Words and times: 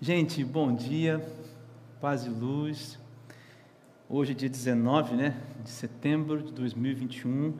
Gente, 0.00 0.44
bom 0.44 0.72
dia, 0.72 1.20
paz 2.00 2.24
e 2.24 2.28
luz. 2.28 2.96
Hoje 4.08 4.30
é 4.30 4.34
dia 4.34 4.48
19 4.48 5.16
né, 5.16 5.34
de 5.64 5.70
setembro 5.70 6.40
de 6.40 6.52
2021. 6.52 7.52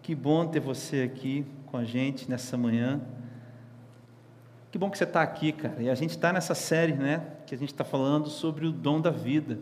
Que 0.00 0.14
bom 0.14 0.46
ter 0.46 0.60
você 0.60 1.02
aqui 1.02 1.44
com 1.66 1.76
a 1.76 1.82
gente 1.82 2.30
nessa 2.30 2.56
manhã. 2.56 3.00
Que 4.70 4.78
bom 4.78 4.88
que 4.88 4.98
você 4.98 5.02
está 5.02 5.20
aqui, 5.20 5.50
cara. 5.50 5.82
E 5.82 5.90
a 5.90 5.94
gente 5.96 6.10
está 6.10 6.32
nessa 6.32 6.54
série, 6.54 6.92
né, 6.92 7.26
que 7.44 7.56
a 7.56 7.58
gente 7.58 7.72
está 7.72 7.82
falando 7.82 8.28
sobre 8.28 8.66
o 8.66 8.70
dom 8.70 9.00
da 9.00 9.10
vida. 9.10 9.58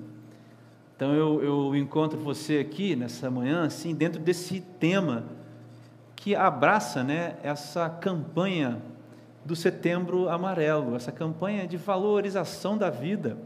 Então 0.95 1.15
eu, 1.15 1.43
eu 1.43 1.75
encontro 1.75 2.19
você 2.21 2.59
aqui 2.59 2.95
nessa 2.95 3.31
manhã, 3.31 3.65
assim, 3.65 3.95
dentro 3.95 4.21
desse 4.21 4.61
tema 4.61 5.25
que 6.15 6.37
abraça, 6.37 7.03
né, 7.03 7.39
essa 7.43 7.89
campanha 7.89 8.83
do 9.49 9.57
Setembro 9.57 10.29
Amarelo, 10.29 10.95
essa 10.95 11.11
campanha 11.11 11.67
de 11.67 11.79
valorização 11.79 12.77
da 12.77 12.91
vida, 12.91 13.39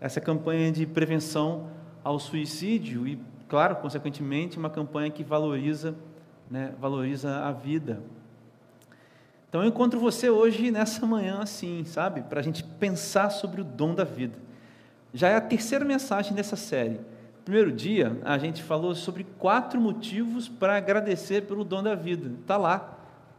essa 0.00 0.20
campanha 0.20 0.72
de 0.72 0.84
prevenção 0.84 1.68
ao 2.02 2.18
suicídio 2.18 3.06
e, 3.06 3.16
claro, 3.48 3.76
consequentemente, 3.76 4.58
uma 4.58 4.68
campanha 4.68 5.08
que 5.08 5.22
valoriza, 5.22 5.94
né, 6.50 6.74
valoriza 6.80 7.44
a 7.44 7.52
vida. 7.52 8.02
Então 9.48 9.62
eu 9.62 9.68
encontro 9.68 10.00
você 10.00 10.28
hoje 10.28 10.72
nessa 10.72 11.06
manhã 11.06 11.38
assim, 11.38 11.84
sabe, 11.84 12.22
para 12.22 12.40
a 12.40 12.42
gente 12.42 12.64
pensar 12.64 13.30
sobre 13.30 13.60
o 13.60 13.64
dom 13.64 13.94
da 13.94 14.02
vida. 14.02 14.36
Já 15.14 15.28
é 15.28 15.36
a 15.36 15.40
terceira 15.40 15.84
mensagem 15.84 16.34
dessa 16.34 16.56
série. 16.56 16.98
Primeiro 17.44 17.70
dia, 17.70 18.20
a 18.24 18.36
gente 18.36 18.64
falou 18.64 18.96
sobre 18.96 19.22
quatro 19.38 19.80
motivos 19.80 20.48
para 20.48 20.76
agradecer 20.76 21.42
pelo 21.42 21.62
dom 21.62 21.84
da 21.84 21.94
vida. 21.94 22.32
Está 22.40 22.56
lá, 22.56 22.95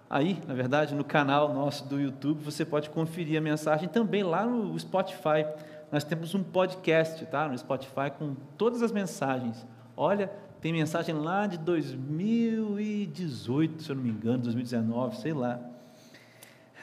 aí, 0.09 0.41
na 0.47 0.53
verdade, 0.53 0.95
no 0.95 1.03
canal 1.03 1.53
nosso 1.53 1.85
do 1.87 1.99
YouTube, 1.99 2.41
você 2.43 2.63
pode 2.65 2.89
conferir 2.89 3.37
a 3.37 3.41
mensagem 3.41 3.89
também 3.89 4.23
lá 4.23 4.45
no 4.45 4.79
Spotify. 4.79 5.45
Nós 5.91 6.03
temos 6.03 6.35
um 6.35 6.43
podcast, 6.43 7.25
tá? 7.27 7.47
No 7.47 7.57
Spotify 7.57 8.11
com 8.17 8.35
todas 8.57 8.81
as 8.81 8.91
mensagens. 8.91 9.65
Olha, 9.95 10.29
tem 10.61 10.73
mensagem 10.73 11.15
lá 11.15 11.47
de 11.47 11.57
2018, 11.57 13.83
se 13.83 13.89
eu 13.89 13.95
não 13.95 14.03
me 14.03 14.09
engano, 14.09 14.39
2019, 14.39 15.15
sei 15.17 15.33
lá. 15.33 15.59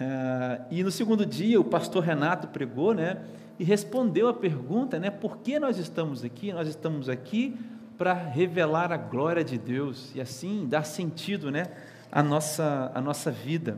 Uh, 0.00 0.64
e 0.70 0.82
no 0.82 0.90
segundo 0.90 1.24
dia, 1.24 1.60
o 1.60 1.64
pastor 1.64 2.02
Renato 2.02 2.48
pregou, 2.48 2.94
né? 2.94 3.22
E 3.58 3.64
respondeu 3.64 4.28
a 4.28 4.34
pergunta, 4.34 4.98
né? 4.98 5.10
Por 5.10 5.38
que 5.38 5.58
nós 5.58 5.78
estamos 5.78 6.24
aqui? 6.24 6.52
Nós 6.52 6.66
estamos 6.66 7.08
aqui 7.08 7.56
para 7.96 8.12
revelar 8.12 8.92
a 8.92 8.96
glória 8.96 9.44
de 9.44 9.56
Deus 9.56 10.12
e 10.14 10.20
assim 10.20 10.66
dar 10.68 10.84
sentido, 10.84 11.50
né? 11.50 11.68
A 12.14 12.22
nossa, 12.22 12.92
a 12.94 13.00
nossa 13.00 13.28
vida. 13.32 13.76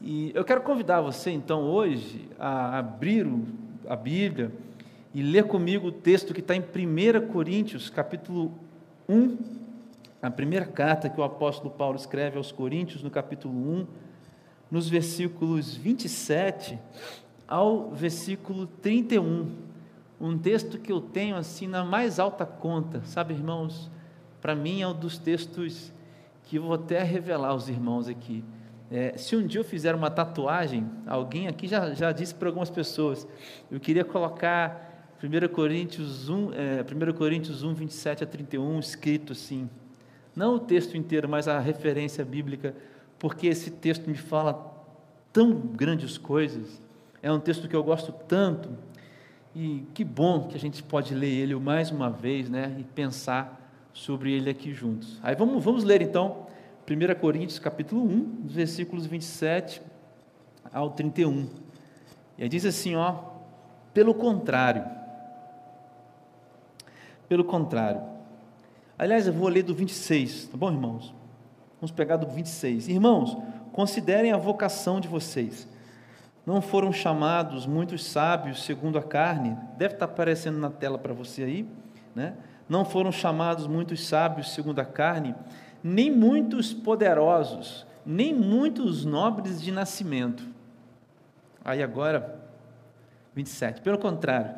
E 0.00 0.30
eu 0.32 0.44
quero 0.44 0.60
convidar 0.60 1.00
você, 1.00 1.32
então, 1.32 1.62
hoje, 1.62 2.28
a 2.38 2.78
abrir 2.78 3.26
a 3.88 3.96
Bíblia 3.96 4.52
e 5.12 5.22
ler 5.22 5.48
comigo 5.48 5.88
o 5.88 5.92
texto 5.92 6.32
que 6.32 6.38
está 6.38 6.54
em 6.54 6.60
1 6.60 7.26
Coríntios, 7.32 7.90
capítulo 7.90 8.52
1, 9.08 9.36
a 10.22 10.30
primeira 10.30 10.64
carta 10.64 11.10
que 11.10 11.20
o 11.20 11.24
apóstolo 11.24 11.68
Paulo 11.68 11.96
escreve 11.96 12.36
aos 12.36 12.52
Coríntios, 12.52 13.02
no 13.02 13.10
capítulo 13.10 13.52
1, 13.52 13.86
nos 14.70 14.88
versículos 14.88 15.74
27 15.74 16.78
ao 17.48 17.90
versículo 17.90 18.68
31. 18.68 19.50
Um 20.20 20.38
texto 20.38 20.78
que 20.78 20.92
eu 20.92 21.00
tenho 21.00 21.34
assim 21.34 21.66
na 21.66 21.84
mais 21.84 22.20
alta 22.20 22.46
conta, 22.46 23.02
sabe, 23.04 23.34
irmãos? 23.34 23.90
Para 24.40 24.54
mim 24.54 24.80
é 24.80 24.86
um 24.86 24.94
dos 24.94 25.18
textos 25.18 25.92
que 26.44 26.56
eu 26.56 26.62
vou 26.62 26.74
até 26.74 27.02
revelar 27.02 27.50
aos 27.50 27.68
irmãos 27.68 28.08
aqui. 28.08 28.44
É, 28.90 29.16
se 29.16 29.34
um 29.34 29.46
dia 29.46 29.60
eu 29.60 29.64
fizer 29.64 29.94
uma 29.94 30.10
tatuagem, 30.10 30.86
alguém 31.06 31.48
aqui 31.48 31.66
já, 31.66 31.94
já 31.94 32.12
disse 32.12 32.34
para 32.34 32.48
algumas 32.48 32.68
pessoas, 32.68 33.26
eu 33.70 33.80
queria 33.80 34.04
colocar 34.04 35.16
1 35.22 35.48
Coríntios 35.48 36.28
1, 36.28 36.52
é, 36.52 37.10
1 37.10 37.12
Coríntios 37.14 37.62
1, 37.62 37.74
27 37.74 38.24
a 38.24 38.26
31, 38.26 38.78
escrito 38.80 39.32
assim. 39.32 39.70
Não 40.34 40.56
o 40.56 40.58
texto 40.58 40.96
inteiro, 40.96 41.28
mas 41.28 41.48
a 41.48 41.58
referência 41.58 42.24
bíblica, 42.24 42.74
porque 43.18 43.46
esse 43.46 43.70
texto 43.70 44.08
me 44.08 44.16
fala 44.16 44.72
tão 45.32 45.52
grandes 45.52 46.18
coisas. 46.18 46.82
É 47.22 47.32
um 47.32 47.38
texto 47.38 47.68
que 47.68 47.76
eu 47.76 47.84
gosto 47.84 48.12
tanto. 48.12 48.68
E 49.54 49.84
que 49.94 50.02
bom 50.02 50.48
que 50.48 50.56
a 50.56 50.60
gente 50.60 50.82
pode 50.82 51.14
ler 51.14 51.28
ele 51.28 51.54
mais 51.54 51.90
uma 51.90 52.10
vez, 52.10 52.50
né? 52.50 52.74
E 52.78 52.84
pensar 52.84 53.61
sobre 53.92 54.32
ele 54.32 54.50
aqui 54.50 54.72
juntos. 54.72 55.18
Aí 55.22 55.34
vamos, 55.34 55.62
vamos 55.62 55.84
ler 55.84 56.02
então 56.02 56.46
1 56.88 57.20
Coríntios 57.20 57.58
capítulo 57.58 58.02
1, 58.02 58.42
versículos 58.44 59.06
27 59.06 59.82
ao 60.72 60.90
31. 60.90 61.48
E 62.38 62.42
aí 62.42 62.48
diz 62.48 62.64
assim, 62.64 62.96
ó, 62.96 63.16
pelo 63.94 64.14
contrário, 64.14 64.84
pelo 67.28 67.44
contrário. 67.44 68.02
Aliás, 68.98 69.26
eu 69.26 69.32
vou 69.32 69.48
ler 69.48 69.62
do 69.62 69.74
26, 69.74 70.46
tá 70.46 70.56
bom, 70.56 70.70
irmãos? 70.70 71.14
Vamos 71.80 71.90
pegar 71.90 72.16
do 72.16 72.26
26. 72.26 72.88
Irmãos, 72.88 73.36
considerem 73.72 74.32
a 74.32 74.36
vocação 74.36 75.00
de 75.00 75.08
vocês. 75.08 75.66
Não 76.44 76.60
foram 76.60 76.92
chamados 76.92 77.66
muitos 77.66 78.04
sábios 78.04 78.64
segundo 78.64 78.98
a 78.98 79.02
carne, 79.02 79.56
deve 79.76 79.94
estar 79.94 80.06
aparecendo 80.06 80.58
na 80.58 80.70
tela 80.70 80.98
para 80.98 81.12
você 81.12 81.42
aí, 81.42 81.68
né? 82.14 82.34
Não 82.68 82.84
foram 82.84 83.12
chamados 83.12 83.66
muitos 83.66 84.06
sábios 84.06 84.52
segundo 84.52 84.78
a 84.78 84.84
carne, 84.84 85.34
nem 85.82 86.10
muitos 86.10 86.72
poderosos, 86.72 87.86
nem 88.04 88.34
muitos 88.34 89.04
nobres 89.04 89.60
de 89.60 89.70
nascimento. 89.70 90.44
Aí 91.64 91.82
agora, 91.82 92.40
27. 93.34 93.80
Pelo 93.80 93.98
contrário, 93.98 94.54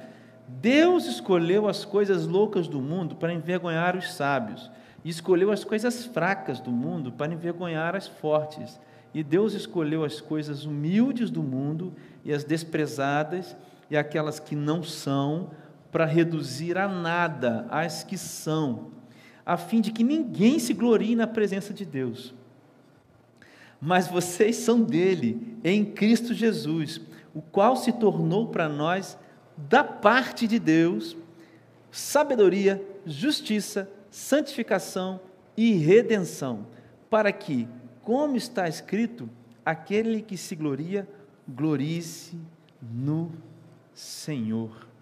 Deus 0.46 1.06
escolheu 1.06 1.68
as 1.68 1.84
coisas 1.84 2.26
loucas 2.26 2.68
do 2.68 2.80
mundo 2.80 3.16
para 3.16 3.32
envergonhar 3.32 3.96
os 3.96 4.12
sábios, 4.12 4.70
e 5.04 5.10
escolheu 5.10 5.50
as 5.50 5.64
coisas 5.64 6.06
fracas 6.06 6.60
do 6.60 6.70
mundo 6.70 7.12
para 7.12 7.32
envergonhar 7.32 7.94
as 7.94 8.08
fortes. 8.08 8.80
E 9.12 9.22
Deus 9.22 9.52
escolheu 9.52 10.02
as 10.02 10.20
coisas 10.20 10.64
humildes 10.64 11.30
do 11.30 11.42
mundo 11.42 11.92
e 12.24 12.32
as 12.32 12.42
desprezadas 12.42 13.54
e 13.90 13.96
aquelas 13.96 14.40
que 14.40 14.56
não 14.56 14.82
são, 14.82 15.50
para 15.94 16.06
reduzir 16.06 16.76
a 16.76 16.88
nada 16.88 17.68
as 17.70 18.02
que 18.02 18.18
são, 18.18 18.90
a 19.46 19.56
fim 19.56 19.80
de 19.80 19.92
que 19.92 20.02
ninguém 20.02 20.58
se 20.58 20.74
glorie 20.74 21.14
na 21.14 21.24
presença 21.24 21.72
de 21.72 21.84
Deus. 21.84 22.34
Mas 23.80 24.08
vocês 24.08 24.56
são 24.56 24.82
dele, 24.82 25.56
em 25.62 25.84
Cristo 25.84 26.34
Jesus, 26.34 27.00
o 27.32 27.40
qual 27.40 27.76
se 27.76 27.92
tornou 27.92 28.48
para 28.48 28.68
nós, 28.68 29.16
da 29.56 29.84
parte 29.84 30.48
de 30.48 30.58
Deus, 30.58 31.16
sabedoria, 31.92 32.84
justiça, 33.06 33.88
santificação 34.10 35.20
e 35.56 35.74
redenção, 35.74 36.66
para 37.08 37.30
que, 37.30 37.68
como 38.02 38.34
está 38.34 38.68
escrito, 38.68 39.30
aquele 39.64 40.22
que 40.22 40.36
se 40.36 40.56
gloria, 40.56 41.08
glorie-se 41.48 42.36
no 42.82 43.30
Senhor. 43.94 44.92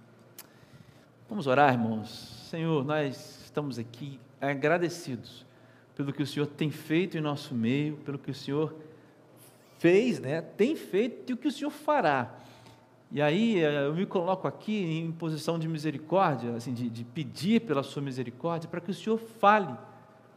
Vamos 1.32 1.46
orar, 1.46 1.72
irmãos. 1.72 2.10
Senhor, 2.50 2.84
nós 2.84 3.40
estamos 3.42 3.78
aqui 3.78 4.20
agradecidos 4.38 5.46
pelo 5.96 6.12
que 6.12 6.22
o 6.22 6.26
Senhor 6.26 6.44
tem 6.44 6.70
feito 6.70 7.16
em 7.16 7.22
nosso 7.22 7.54
meio, 7.54 7.96
pelo 8.04 8.18
que 8.18 8.30
o 8.30 8.34
Senhor 8.34 8.76
fez, 9.78 10.20
né? 10.20 10.42
Tem 10.42 10.76
feito 10.76 11.30
e 11.30 11.32
o 11.32 11.36
que 11.38 11.48
o 11.48 11.50
Senhor 11.50 11.70
fará. 11.70 12.34
E 13.10 13.22
aí 13.22 13.64
eh, 13.64 13.86
eu 13.86 13.94
me 13.94 14.04
coloco 14.04 14.46
aqui 14.46 14.76
em 14.84 15.10
posição 15.10 15.58
de 15.58 15.66
misericórdia, 15.66 16.54
assim, 16.54 16.74
de, 16.74 16.90
de 16.90 17.02
pedir 17.02 17.62
pela 17.62 17.82
sua 17.82 18.02
misericórdia, 18.02 18.68
para 18.68 18.82
que 18.82 18.90
o 18.90 18.94
Senhor 18.94 19.16
fale 19.16 19.74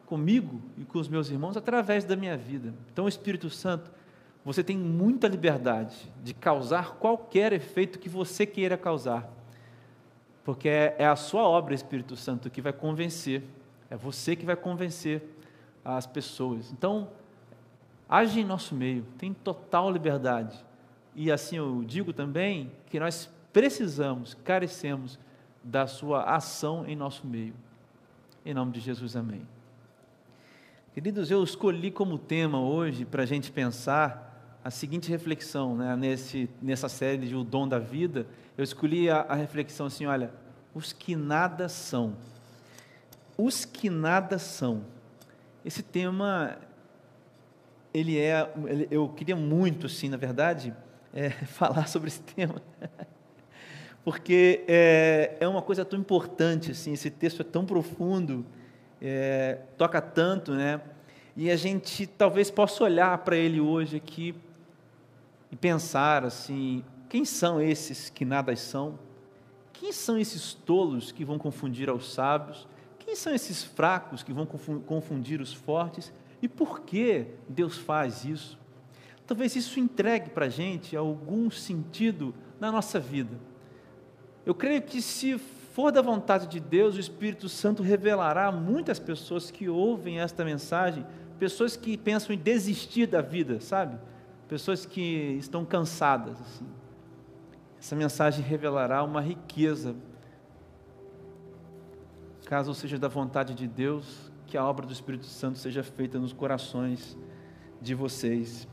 comigo 0.06 0.62
e 0.78 0.86
com 0.86 0.98
os 0.98 1.10
meus 1.10 1.30
irmãos 1.30 1.58
através 1.58 2.06
da 2.06 2.16
minha 2.16 2.38
vida. 2.38 2.74
Então, 2.94 3.06
Espírito 3.06 3.50
Santo, 3.50 3.92
você 4.46 4.64
tem 4.64 4.78
muita 4.78 5.28
liberdade 5.28 6.10
de 6.24 6.34
causar 6.34 6.96
qualquer 6.96 7.52
efeito 7.52 8.00
que 8.00 8.08
você 8.08 8.46
queira 8.46 8.78
causar 8.78 9.36
porque 10.46 10.70
é, 10.70 10.96
é 11.00 11.08
a 11.08 11.16
sua 11.16 11.42
obra, 11.42 11.74
Espírito 11.74 12.16
Santo, 12.16 12.52
que 12.52 12.62
vai 12.62 12.72
convencer, 12.72 13.44
é 13.90 13.98
você 13.98 14.36
que 14.36 14.46
vai 14.46 14.56
convencer 14.56 15.24
as 15.84 16.06
pessoas. 16.06 16.72
Então, 16.72 17.10
age 18.08 18.40
em 18.40 18.46
nosso 18.46 18.76
meio, 18.76 19.04
tem 19.18 19.34
total 19.34 19.92
liberdade. 19.92 20.64
E 21.16 21.32
assim 21.32 21.58
eu 21.58 21.84
digo 21.84 22.14
também 22.14 22.72
que 22.92 23.00
nós 23.00 23.28
precisamos, 23.52 24.36
carecemos 24.44 25.18
da 25.64 25.88
sua 25.88 26.24
ação 26.24 26.86
em 26.88 26.96
nosso 26.96 27.26
meio. 27.26 27.56
Em 28.46 28.54
nome 28.54 28.72
de 28.72 28.80
Jesus, 28.80 29.16
amém. 29.16 29.42
Queridos, 30.94 31.32
eu 31.32 31.44
escolhi 31.44 31.90
como 31.90 32.20
tema 32.20 32.60
hoje 32.60 33.04
para 33.04 33.24
a 33.24 33.26
gente 33.26 33.52
pensar 33.52 34.35
a 34.66 34.72
seguinte 34.72 35.12
reflexão, 35.12 35.76
né, 35.76 35.96
nesse, 35.96 36.50
nessa 36.60 36.90
série 36.90 37.28
de 37.28 37.36
O 37.36 37.44
Dom 37.44 37.68
da 37.68 37.78
Vida, 37.78 38.26
eu 38.58 38.64
escolhi 38.64 39.12
a, 39.12 39.18
a 39.18 39.36
reflexão 39.36 39.86
assim: 39.86 40.08
olha, 40.08 40.32
os 40.74 40.92
que 40.92 41.16
nada 41.16 41.70
são. 41.70 42.16
Os 43.38 43.64
que 43.64 43.92
nada 43.92 44.40
são. 44.40 44.84
Esse 45.64 45.84
tema, 45.84 46.58
ele 47.94 48.18
é, 48.18 48.52
eu 48.90 49.08
queria 49.10 49.36
muito, 49.36 49.88
sim, 49.88 50.10
na 50.10 50.18
verdade, 50.18 50.74
é, 51.14 51.30
falar 51.46 51.88
sobre 51.88 52.08
esse 52.08 52.22
tema. 52.22 52.60
porque 54.04 54.64
é, 54.68 55.38
é 55.42 55.48
uma 55.48 55.62
coisa 55.62 55.86
tão 55.86 56.00
importante, 56.00 56.72
assim, 56.72 56.94
esse 56.94 57.12
texto 57.12 57.42
é 57.42 57.46
tão 57.46 57.68
profundo, 57.68 58.44
é, 59.00 59.60
toca 59.78 60.02
tanto, 60.02 60.54
né? 60.54 60.82
E 61.38 61.52
a 61.52 61.56
gente 61.56 62.08
talvez 62.08 62.50
possa 62.50 62.84
olhar 62.84 63.16
para 63.20 63.36
ele 63.38 63.60
hoje 63.60 63.98
aqui 63.98 64.34
e 65.56 65.58
pensar 65.58 66.26
assim: 66.26 66.84
quem 67.08 67.24
são 67.24 67.62
esses 67.62 68.10
que 68.10 68.26
nada 68.26 68.54
são? 68.58 69.00
Quem 69.72 69.94
são 69.94 70.20
esses 70.20 70.54
tolos 70.54 71.14
que 71.14 71.24
vão 71.24 71.38
confundir 71.38 71.90
aos 71.90 72.14
sábios? 72.14 72.68
Quem 73.00 73.16
são 73.16 73.34
esses 73.34 73.64
fracos 73.64 74.22
que 74.22 74.34
vão 74.34 74.46
confundir 74.46 75.40
os 75.40 75.54
fortes? 75.54 76.14
E 76.42 76.50
por 76.50 76.82
que 76.82 77.28
Deus 77.48 77.78
faz 77.78 78.26
isso? 78.26 78.60
Talvez 79.26 79.56
isso 79.56 79.80
entregue 79.80 80.30
para 80.30 80.48
a 80.48 80.50
gente 80.50 80.96
algum 80.96 81.50
sentido 81.50 82.36
na 82.60 82.70
nossa 82.70 83.00
vida. 83.00 83.40
Eu 84.46 84.54
creio 84.54 84.82
que 84.82 85.02
se 85.02 85.38
for 85.38 85.90
da 85.92 86.02
vontade 86.02 86.48
de 86.48 86.60
Deus, 86.60 86.98
o 86.98 87.00
Espírito 87.00 87.48
Santo 87.48 87.82
revelará 87.82 88.48
a 88.48 88.52
muitas 88.52 89.00
pessoas 89.00 89.50
que 89.50 89.70
ouvem 89.70 90.20
esta 90.20 90.44
mensagem, 90.44 91.06
pessoas 91.40 91.78
que 91.78 91.98
pensam 91.98 92.36
em 92.36 92.40
desistir 92.40 93.08
da 93.08 93.22
vida, 93.22 93.62
sabe? 93.62 93.98
Pessoas 94.48 94.86
que 94.86 95.38
estão 95.40 95.66
cansadas. 95.66 96.40
Assim. 96.40 96.66
Essa 97.80 97.96
mensagem 97.96 98.44
revelará 98.44 99.04
uma 99.04 99.22
riqueza, 99.22 99.96
caso 102.46 102.74
seja 102.74 102.98
da 102.98 103.08
vontade 103.08 103.54
de 103.54 103.68
Deus, 103.68 104.32
que 104.46 104.58
a 104.58 104.66
obra 104.66 104.86
do 104.86 104.94
Espírito 104.94 105.26
Santo 105.26 105.58
seja 105.58 105.84
feita 105.84 106.20
nos 106.20 106.32
corações 106.32 107.18
de 107.82 107.96
vocês. 107.96 108.68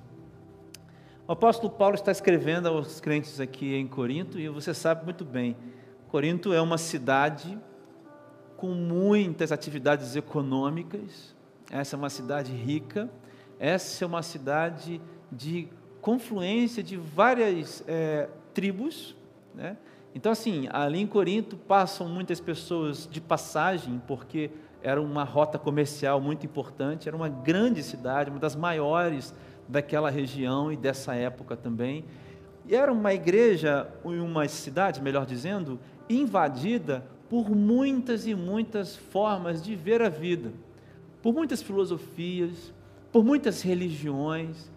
O 1.27 1.33
apóstolo 1.33 1.73
Paulo 1.73 1.95
está 1.95 2.13
escrevendo 2.13 2.69
aos 2.69 3.01
crentes 3.01 3.41
aqui 3.41 3.75
em 3.75 3.87
Corinto, 3.87 4.39
e 4.39 4.49
você 4.49 4.75
sabe 4.75 5.05
muito 5.05 5.25
bem, 5.25 5.57
Corinto 6.09 6.53
é 6.53 6.61
uma 6.61 6.77
cidade 6.77 7.59
com 8.57 8.69
muitas 8.69 9.51
atividades 9.51 10.15
econômicas, 10.15 11.35
essa 11.71 11.97
é 11.97 11.99
uma 11.99 12.11
cidade 12.11 12.53
rica, 12.53 13.11
essa 13.59 14.05
é 14.05 14.07
uma 14.07 14.23
cidade 14.23 15.01
de 15.32 15.69
confluência 16.00 16.82
de 16.82 16.96
várias 16.96 17.82
é, 17.88 18.29
tribos, 18.52 19.17
né? 19.55 19.76
Então, 20.14 20.31
assim, 20.31 20.69
ali 20.70 21.00
em 21.00 21.06
Corinto 21.06 21.56
passam 21.56 22.06
muitas 22.06 22.38
pessoas 22.38 23.08
de 23.11 23.19
passagem, 23.20 24.00
porque 24.06 24.50
era 24.82 25.00
uma 25.00 25.25
rota 25.25 25.58
comercial 25.58 26.20
muito 26.20 26.44
importante, 26.44 27.08
era 27.08 27.17
uma 27.17 27.31
grande 27.31 27.82
cidade, 27.82 28.31
uma 28.31 28.38
das 28.38 28.55
maiores 28.55 29.34
daquela 29.67 30.11
região 30.11 30.70
e 30.70 30.76
dessa 30.76 31.14
época 31.14 31.56
também. 31.56 32.05
E 32.69 32.75
era 32.75 32.93
uma 32.93 33.14
igreja, 33.14 33.88
uma 34.05 34.46
cidade, 34.49 35.00
melhor 35.00 35.25
dizendo, 35.25 35.81
invadida 36.11 37.05
por 37.31 37.49
muitas 37.50 38.26
e 38.26 38.34
muitas 38.34 38.94
formas 38.94 39.62
de 39.62 39.75
ver 39.75 40.02
a 40.02 40.08
vida, 40.11 40.52
por 41.23 41.32
muitas 41.32 41.62
filosofias, 41.62 42.73
por 43.11 43.25
muitas 43.25 43.62
religiões. 43.62 44.70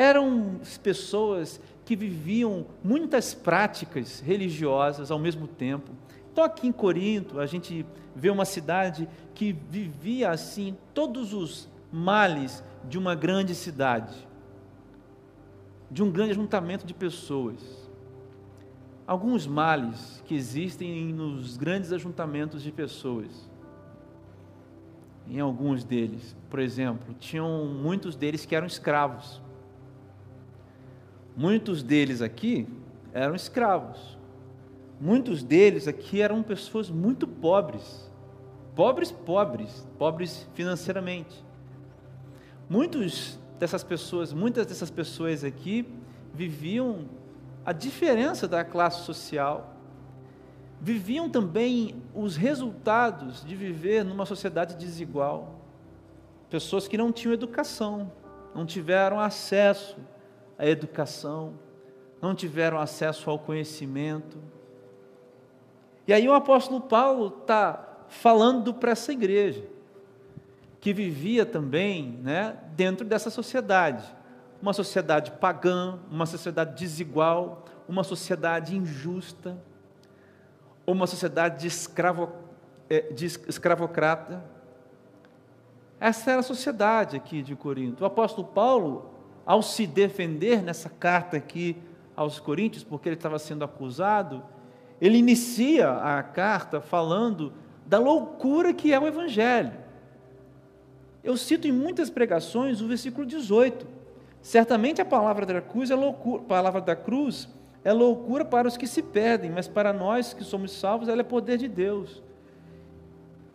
Eram 0.00 0.58
pessoas 0.82 1.60
que 1.84 1.94
viviam 1.94 2.64
muitas 2.82 3.34
práticas 3.34 4.20
religiosas 4.20 5.10
ao 5.10 5.18
mesmo 5.18 5.46
tempo. 5.46 5.90
Então, 6.32 6.42
aqui 6.42 6.66
em 6.66 6.72
Corinto, 6.72 7.38
a 7.38 7.44
gente 7.44 7.84
vê 8.16 8.30
uma 8.30 8.46
cidade 8.46 9.06
que 9.34 9.52
vivia 9.52 10.30
assim 10.30 10.74
todos 10.94 11.34
os 11.34 11.68
males 11.92 12.64
de 12.88 12.96
uma 12.96 13.14
grande 13.14 13.54
cidade, 13.54 14.26
de 15.90 16.02
um 16.02 16.10
grande 16.10 16.30
ajuntamento 16.30 16.86
de 16.86 16.94
pessoas. 16.94 17.60
Alguns 19.06 19.46
males 19.46 20.22
que 20.24 20.34
existem 20.34 21.12
nos 21.12 21.58
grandes 21.58 21.92
ajuntamentos 21.92 22.62
de 22.62 22.72
pessoas. 22.72 23.50
Em 25.28 25.40
alguns 25.40 25.84
deles, 25.84 26.34
por 26.48 26.58
exemplo, 26.58 27.14
tinham 27.20 27.66
muitos 27.66 28.16
deles 28.16 28.46
que 28.46 28.56
eram 28.56 28.66
escravos. 28.66 29.42
Muitos 31.40 31.82
deles 31.82 32.20
aqui 32.20 32.68
eram 33.14 33.34
escravos. 33.34 34.18
Muitos 35.00 35.42
deles 35.42 35.88
aqui 35.88 36.20
eram 36.20 36.42
pessoas 36.42 36.90
muito 36.90 37.26
pobres. 37.26 38.12
Pobres, 38.76 39.10
pobres, 39.10 39.88
pobres 39.98 40.46
financeiramente. 40.52 41.42
Muitos 42.68 43.38
dessas 43.58 43.82
pessoas, 43.82 44.34
muitas 44.34 44.66
dessas 44.66 44.90
pessoas 44.90 45.42
aqui 45.42 45.88
viviam 46.34 47.08
a 47.64 47.72
diferença 47.72 48.46
da 48.46 48.62
classe 48.62 49.06
social, 49.06 49.74
viviam 50.78 51.30
também 51.30 52.02
os 52.14 52.36
resultados 52.36 53.42
de 53.42 53.56
viver 53.56 54.04
numa 54.04 54.26
sociedade 54.26 54.76
desigual. 54.76 55.58
Pessoas 56.50 56.86
que 56.86 56.98
não 56.98 57.10
tinham 57.10 57.32
educação, 57.32 58.12
não 58.54 58.66
tiveram 58.66 59.18
acesso 59.18 59.96
à 60.60 60.66
educação, 60.66 61.54
não 62.20 62.34
tiveram 62.34 62.78
acesso 62.78 63.30
ao 63.30 63.38
conhecimento. 63.38 64.36
E 66.06 66.12
aí 66.12 66.28
o 66.28 66.34
apóstolo 66.34 66.82
Paulo 66.82 67.28
está 67.40 68.04
falando 68.08 68.74
para 68.74 68.92
essa 68.92 69.10
igreja 69.10 69.64
que 70.80 70.92
vivia 70.92 71.46
também 71.46 72.18
né, 72.22 72.58
dentro 72.76 73.06
dessa 73.06 73.30
sociedade. 73.30 74.04
Uma 74.60 74.74
sociedade 74.74 75.30
pagã, 75.32 75.98
uma 76.10 76.26
sociedade 76.26 76.78
desigual, 76.78 77.64
uma 77.88 78.04
sociedade 78.04 78.76
injusta, 78.76 79.56
uma 80.86 81.06
sociedade 81.06 81.60
de, 81.60 81.68
escravo, 81.68 82.30
é, 82.88 83.12
de 83.12 83.24
escravocrata. 83.24 84.44
Essa 85.98 86.32
era 86.32 86.40
a 86.40 86.42
sociedade 86.42 87.16
aqui 87.16 87.42
de 87.42 87.56
Corinto. 87.56 88.02
O 88.02 88.06
apóstolo 88.06 88.46
Paulo, 88.48 89.09
ao 89.44 89.62
se 89.62 89.86
defender 89.86 90.62
nessa 90.62 90.88
carta 90.88 91.36
aqui 91.36 91.76
aos 92.14 92.38
Coríntios, 92.38 92.84
porque 92.84 93.08
ele 93.08 93.16
estava 93.16 93.38
sendo 93.38 93.64
acusado, 93.64 94.42
ele 95.00 95.18
inicia 95.18 95.90
a 95.90 96.22
carta 96.22 96.80
falando 96.80 97.52
da 97.86 97.98
loucura 97.98 98.74
que 98.74 98.92
é 98.92 98.98
o 98.98 99.06
Evangelho. 99.06 99.72
Eu 101.22 101.36
cito 101.36 101.66
em 101.66 101.72
muitas 101.72 102.10
pregações 102.10 102.80
o 102.80 102.88
versículo 102.88 103.26
18. 103.26 103.86
Certamente 104.40 105.02
a 105.02 105.04
palavra 105.04 105.44
da 105.44 105.60
cruz 105.60 105.90
é 105.90 105.94
loucura, 105.94 106.42
palavra 106.42 106.80
da 106.80 106.96
cruz 106.96 107.48
é 107.84 107.92
loucura 107.92 108.44
para 108.44 108.68
os 108.68 108.76
que 108.76 108.86
se 108.86 109.02
perdem, 109.02 109.50
mas 109.50 109.66
para 109.66 109.92
nós 109.92 110.32
que 110.32 110.44
somos 110.44 110.72
salvos, 110.72 111.08
ela 111.08 111.20
é 111.20 111.24
poder 111.24 111.58
de 111.58 111.68
Deus. 111.68 112.22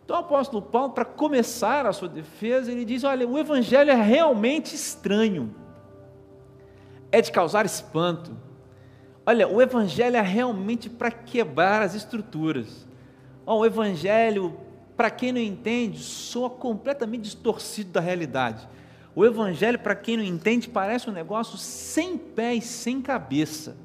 Então 0.04 0.16
o 0.16 0.20
apóstolo 0.20 0.62
Paulo, 0.62 0.92
para 0.92 1.04
começar 1.04 1.84
a 1.84 1.92
sua 1.92 2.08
defesa, 2.08 2.70
ele 2.70 2.84
diz: 2.84 3.02
olha, 3.02 3.26
o 3.26 3.36
evangelho 3.36 3.90
é 3.90 3.94
realmente 3.94 4.74
estranho, 4.74 5.52
é 7.10 7.20
de 7.20 7.30
causar 7.32 7.66
espanto. 7.66 8.36
Olha, 9.24 9.48
o 9.48 9.60
evangelho 9.60 10.16
é 10.16 10.22
realmente 10.22 10.88
para 10.88 11.10
quebrar 11.10 11.82
as 11.82 11.94
estruturas. 11.94 12.86
o 13.44 13.64
evangelho 13.64 14.66
para 14.96 15.10
quem 15.10 15.30
não 15.30 15.40
entende, 15.40 15.98
soa 15.98 16.48
completamente 16.48 17.24
distorcido 17.24 17.92
da 17.92 18.00
realidade. 18.00 18.66
O 19.14 19.24
Evangelho, 19.24 19.78
para 19.78 19.94
quem 19.94 20.16
não 20.16 20.24
entende, 20.24 20.68
parece 20.68 21.08
um 21.08 21.12
negócio 21.12 21.58
sem 21.58 22.16
pés, 22.16 22.64
sem 22.64 23.02
cabeça. 23.02 23.76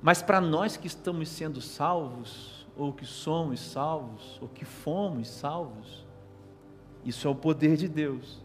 Mas 0.00 0.22
para 0.22 0.40
nós 0.40 0.76
que 0.76 0.86
estamos 0.86 1.28
sendo 1.28 1.60
salvos, 1.60 2.66
ou 2.76 2.92
que 2.92 3.04
somos 3.04 3.60
salvos, 3.60 4.38
ou 4.40 4.48
que 4.48 4.64
fomos 4.64 5.28
salvos, 5.28 6.04
isso 7.04 7.26
é 7.26 7.30
o 7.30 7.34
poder 7.34 7.76
de 7.76 7.88
Deus. 7.88 8.44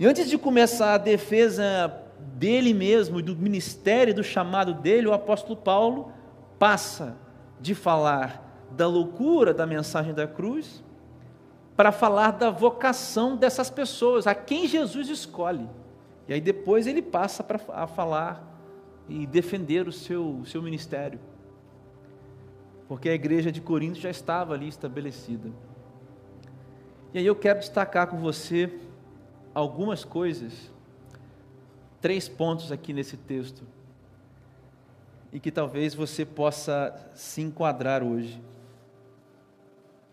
E 0.00 0.06
antes 0.06 0.30
de 0.30 0.38
começar 0.38 0.94
a 0.94 0.98
defesa 0.98 1.94
dele 2.38 2.72
mesmo, 2.72 3.20
do 3.20 3.36
ministério, 3.36 4.14
do 4.14 4.24
chamado 4.24 4.72
dele, 4.72 5.06
o 5.06 5.12
apóstolo 5.12 5.54
Paulo 5.54 6.10
passa 6.58 7.18
de 7.60 7.74
falar 7.74 8.66
da 8.70 8.86
loucura 8.86 9.52
da 9.52 9.66
mensagem 9.66 10.14
da 10.14 10.26
cruz 10.26 10.82
para 11.76 11.92
falar 11.92 12.30
da 12.30 12.48
vocação 12.48 13.36
dessas 13.36 13.68
pessoas, 13.68 14.26
a 14.26 14.34
quem 14.34 14.66
Jesus 14.66 15.10
escolhe. 15.10 15.68
E 16.26 16.32
aí 16.32 16.40
depois 16.40 16.86
ele 16.86 17.02
passa 17.02 17.44
para 17.44 17.60
a 17.68 17.86
falar 17.86 18.42
e 19.06 19.26
defender 19.26 19.86
o 19.86 19.92
seu, 19.92 20.24
o 20.40 20.46
seu 20.46 20.62
ministério. 20.62 21.20
Porque 22.88 23.10
a 23.10 23.14
igreja 23.14 23.52
de 23.52 23.60
Corinto 23.60 24.00
já 24.00 24.08
estava 24.08 24.54
ali 24.54 24.66
estabelecida. 24.66 25.50
E 27.12 27.18
aí 27.18 27.26
eu 27.26 27.36
quero 27.36 27.58
destacar 27.58 28.06
com 28.06 28.16
você 28.16 28.72
algumas 29.54 30.04
coisas, 30.04 30.70
três 32.00 32.28
pontos 32.28 32.70
aqui 32.72 32.92
nesse 32.92 33.16
texto, 33.16 33.62
e 35.32 35.38
que 35.38 35.50
talvez 35.50 35.94
você 35.94 36.24
possa 36.24 37.10
se 37.14 37.40
enquadrar 37.40 38.02
hoje. 38.02 38.42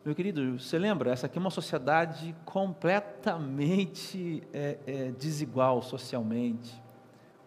Meu 0.05 0.15
querido, 0.15 0.57
você 0.59 0.77
lembra? 0.77 1.11
Essa 1.11 1.25
aqui 1.25 1.37
é 1.37 1.41
uma 1.41 1.49
sociedade 1.49 2.35
completamente 2.45 4.41
é, 4.53 4.77
é, 4.85 5.11
desigual 5.11 5.81
socialmente, 5.81 6.81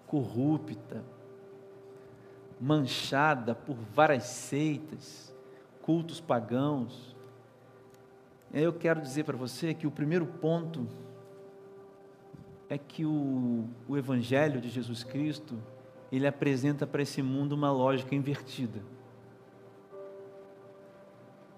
corrupta. 0.07 1.03
manchada 2.61 3.55
por 3.55 3.75
várias 3.95 4.25
seitas, 4.25 5.35
cultos 5.81 6.21
pagãos. 6.21 7.17
Eu 8.53 8.73
quero 8.73 9.01
dizer 9.01 9.25
para 9.25 9.37
você 9.37 9.73
que 9.73 9.87
o 9.87 9.91
primeiro 9.91 10.27
ponto 10.27 10.87
é 12.71 12.79
que 12.79 13.05
o, 13.05 13.65
o 13.89 13.99
Evangelho 13.99 14.61
de 14.61 14.69
Jesus 14.69 15.03
Cristo, 15.03 15.59
ele 16.11 16.25
apresenta 16.25 16.87
para 16.87 17.03
esse 17.03 17.21
mundo 17.21 17.53
uma 17.53 17.73
lógica 17.73 18.15
invertida. 18.15 18.81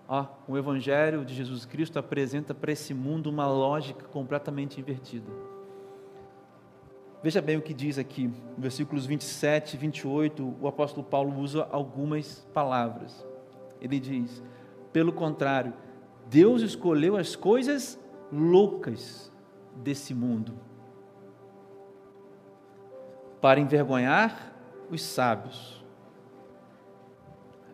Ó, 0.08 0.26
o 0.48 0.56
Evangelho 0.56 1.22
de 1.22 1.34
Jesus 1.34 1.66
Cristo 1.66 1.98
apresenta 1.98 2.54
para 2.54 2.72
esse 2.72 2.94
mundo 2.94 3.28
uma 3.28 3.46
lógica 3.46 4.06
completamente 4.06 4.80
invertida. 4.80 5.30
Veja 7.22 7.42
bem 7.42 7.58
o 7.58 7.62
que 7.62 7.74
diz 7.74 7.98
aqui, 7.98 8.32
versículos 8.56 9.04
27 9.04 9.74
e 9.74 9.76
28, 9.78 10.56
o 10.60 10.66
apóstolo 10.66 11.06
Paulo 11.06 11.38
usa 11.38 11.68
algumas 11.70 12.40
palavras. 12.54 13.24
Ele 13.82 14.00
diz: 14.00 14.42
pelo 14.94 15.12
contrário, 15.12 15.74
Deus 16.28 16.62
escolheu 16.62 17.18
as 17.18 17.36
coisas 17.36 18.00
loucas 18.32 19.30
desse 19.76 20.14
mundo 20.14 20.71
para 23.42 23.58
envergonhar 23.58 24.54
os 24.88 25.02
sábios. 25.02 25.82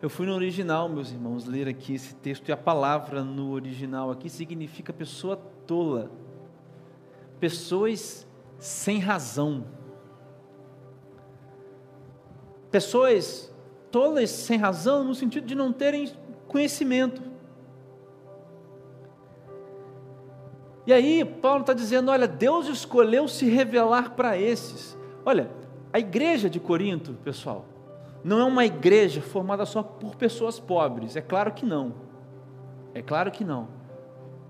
Eu 0.01 0.09
fui 0.09 0.25
no 0.25 0.33
original, 0.33 0.89
meus 0.89 1.11
irmãos, 1.11 1.45
ler 1.45 1.67
aqui 1.67 1.93
esse 1.93 2.15
texto 2.15 2.49
e 2.49 2.51
a 2.51 2.57
palavra 2.57 3.23
no 3.23 3.51
original 3.51 4.09
aqui 4.09 4.29
significa 4.29 4.91
pessoa 4.91 5.37
tola, 5.67 6.09
pessoas 7.39 8.27
sem 8.57 8.97
razão, 8.97 9.65
pessoas 12.71 13.53
tolas 13.91 14.31
sem 14.31 14.57
razão 14.57 15.03
no 15.03 15.13
sentido 15.13 15.45
de 15.45 15.53
não 15.53 15.71
terem 15.71 16.11
conhecimento. 16.47 17.21
E 20.87 20.93
aí, 20.93 21.23
Paulo 21.23 21.61
está 21.61 21.73
dizendo: 21.73 22.09
olha, 22.09 22.27
Deus 22.27 22.67
escolheu 22.67 23.27
se 23.27 23.47
revelar 23.47 24.15
para 24.15 24.35
esses. 24.35 24.97
Olha, 25.25 25.49
a 25.91 25.99
igreja 25.99 26.49
de 26.49 26.59
Corinto, 26.59 27.13
pessoal, 27.23 27.65
não 28.23 28.39
é 28.39 28.43
uma 28.43 28.65
igreja 28.65 29.21
formada 29.21 29.65
só 29.65 29.81
por 29.81 30.15
pessoas 30.15 30.59
pobres, 30.59 31.15
é 31.15 31.21
claro 31.21 31.51
que 31.51 31.65
não. 31.65 31.93
É 32.93 33.01
claro 33.01 33.31
que 33.31 33.43
não. 33.43 33.67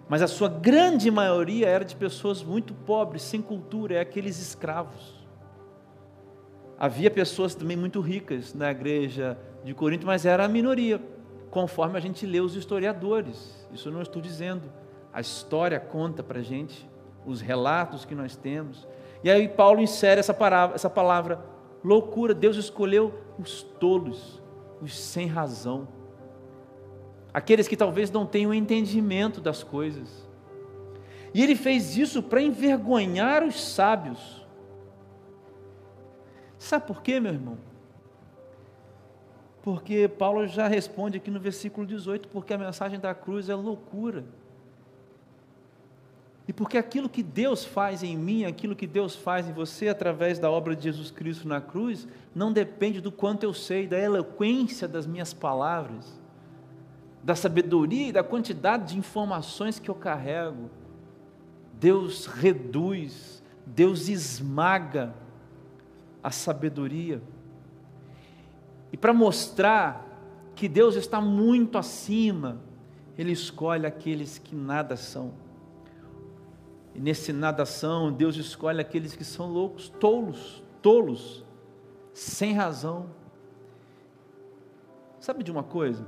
Mas 0.07 0.21
a 0.21 0.27
sua 0.27 0.49
grande 0.49 1.11
maioria 1.11 1.67
era 1.67 1.85
de 1.85 1.95
pessoas 1.95 2.43
muito 2.43 2.73
pobres, 2.73 3.21
sem 3.21 3.41
cultura, 3.41 3.95
é 3.95 3.99
aqueles 3.99 4.39
escravos. 4.39 5.19
Havia 6.79 7.11
pessoas 7.11 7.53
também 7.53 7.77
muito 7.77 8.01
ricas 8.01 8.53
na 8.53 8.71
igreja 8.71 9.37
de 9.63 9.73
Corinto, 9.73 10.07
mas 10.07 10.25
era 10.25 10.45
a 10.45 10.47
minoria, 10.47 10.99
conforme 11.51 11.97
a 11.97 11.99
gente 11.99 12.25
lê 12.25 12.39
os 12.39 12.55
historiadores. 12.55 13.67
Isso 13.71 13.89
eu 13.89 13.93
não 13.93 14.01
estou 14.01 14.21
dizendo. 14.21 14.71
A 15.13 15.21
história 15.21 15.79
conta 15.79 16.23
para 16.23 16.39
a 16.39 16.43
gente, 16.43 16.89
os 17.25 17.41
relatos 17.41 18.05
que 18.05 18.15
nós 18.15 18.35
temos. 18.35 18.87
E 19.23 19.29
aí 19.29 19.47
Paulo 19.49 19.81
insere 19.81 20.19
essa 20.19 20.33
palavra, 20.33 20.75
essa 20.75 20.89
palavra 20.89 21.43
loucura. 21.83 22.33
Deus 22.33 22.55
escolheu 22.55 23.13
os 23.37 23.63
tolos, 23.63 24.41
os 24.81 24.97
sem 24.97 25.27
razão, 25.27 25.87
aqueles 27.33 27.67
que 27.67 27.75
talvez 27.75 28.09
não 28.11 28.25
tenham 28.25 28.53
entendimento 28.53 29.41
das 29.41 29.63
coisas. 29.63 30.27
E 31.33 31.43
ele 31.43 31.55
fez 31.55 31.95
isso 31.97 32.23
para 32.23 32.41
envergonhar 32.41 33.43
os 33.43 33.61
sábios. 33.61 34.45
Sabe 36.57 36.87
por 36.87 37.01
quê, 37.01 37.19
meu 37.19 37.33
irmão? 37.33 37.57
Porque 39.61 40.07
Paulo 40.07 40.47
já 40.47 40.67
responde 40.67 41.17
aqui 41.17 41.29
no 41.29 41.39
versículo 41.39 41.85
18: 41.85 42.29
porque 42.29 42.53
a 42.53 42.57
mensagem 42.57 42.99
da 42.99 43.13
cruz 43.13 43.49
é 43.49 43.55
loucura 43.55 44.25
e 46.49 46.53
porque 46.53 46.79
aquilo 46.79 47.07
que 47.07 47.21
Deus 47.21 47.63
faz 47.63 48.01
em 48.01 48.17
mim, 48.17 48.43
aquilo 48.43 48.75
que 48.75 48.87
Deus 48.87 49.15
faz 49.15 49.47
em 49.47 49.53
você 49.53 49.87
através 49.87 50.39
da 50.39 50.49
obra 50.49 50.75
de 50.75 50.85
Jesus 50.85 51.11
Cristo 51.11 51.47
na 51.47 51.61
cruz, 51.61 52.07
não 52.33 52.51
depende 52.51 52.99
do 52.99 53.11
quanto 53.11 53.43
eu 53.43 53.53
sei, 53.53 53.85
da 53.85 53.99
eloquência 53.99 54.87
das 54.87 55.05
minhas 55.05 55.31
palavras, 55.31 56.19
da 57.23 57.35
sabedoria 57.35 58.07
e 58.07 58.11
da 58.11 58.23
quantidade 58.23 58.93
de 58.93 58.97
informações 58.97 59.77
que 59.77 59.91
eu 59.91 59.93
carrego. 59.93 60.71
Deus 61.79 62.25
reduz, 62.25 63.43
Deus 63.63 64.09
esmaga 64.09 65.13
a 66.23 66.31
sabedoria. 66.31 67.21
E 68.91 68.97
para 68.97 69.13
mostrar 69.13 70.03
que 70.55 70.67
Deus 70.67 70.95
está 70.95 71.21
muito 71.21 71.77
acima, 71.77 72.59
Ele 73.15 73.33
escolhe 73.33 73.85
aqueles 73.85 74.39
que 74.39 74.55
nada 74.55 74.97
são. 74.97 75.47
E 76.93 76.99
nesse 76.99 77.31
nadação, 77.31 78.11
Deus 78.11 78.35
escolhe 78.35 78.81
aqueles 78.81 79.15
que 79.15 79.23
são 79.23 79.51
loucos, 79.51 79.89
tolos, 79.89 80.63
tolos, 80.81 81.45
sem 82.13 82.53
razão. 82.53 83.09
Sabe 85.19 85.43
de 85.43 85.51
uma 85.51 85.63
coisa? 85.63 86.05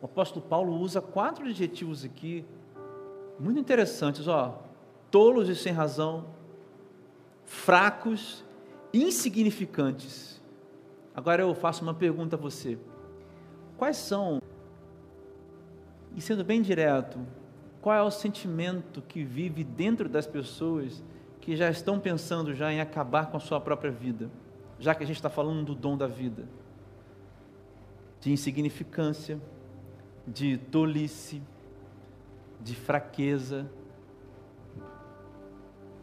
O 0.00 0.06
apóstolo 0.06 0.44
Paulo 0.44 0.76
usa 0.76 1.00
quatro 1.00 1.44
adjetivos 1.44 2.04
aqui, 2.04 2.44
muito 3.38 3.58
interessantes, 3.58 4.26
ó. 4.28 4.62
Tolos 5.10 5.48
e 5.48 5.54
sem 5.54 5.72
razão, 5.72 6.26
fracos, 7.44 8.44
insignificantes. 8.92 10.40
Agora 11.14 11.42
eu 11.42 11.54
faço 11.54 11.82
uma 11.82 11.94
pergunta 11.94 12.36
a 12.36 12.38
você. 12.38 12.78
Quais 13.76 13.96
são, 13.96 14.40
e 16.14 16.20
sendo 16.20 16.44
bem 16.44 16.60
direto, 16.60 17.18
qual 17.80 17.96
é 17.96 18.02
o 18.02 18.10
sentimento 18.10 19.02
que 19.02 19.22
vive 19.22 19.62
dentro 19.62 20.08
das 20.08 20.26
pessoas 20.26 21.02
que 21.40 21.56
já 21.56 21.70
estão 21.70 21.98
pensando 21.98 22.54
já 22.54 22.72
em 22.72 22.80
acabar 22.80 23.30
com 23.30 23.36
a 23.36 23.40
sua 23.40 23.60
própria 23.60 23.90
vida? 23.90 24.30
Já 24.78 24.94
que 24.94 25.02
a 25.02 25.06
gente 25.06 25.16
está 25.16 25.30
falando 25.30 25.64
do 25.64 25.74
dom 25.74 25.96
da 25.96 26.06
vida. 26.06 26.44
De 28.20 28.32
insignificância, 28.32 29.40
de 30.26 30.58
tolice, 30.58 31.40
de 32.60 32.74
fraqueza. 32.74 33.70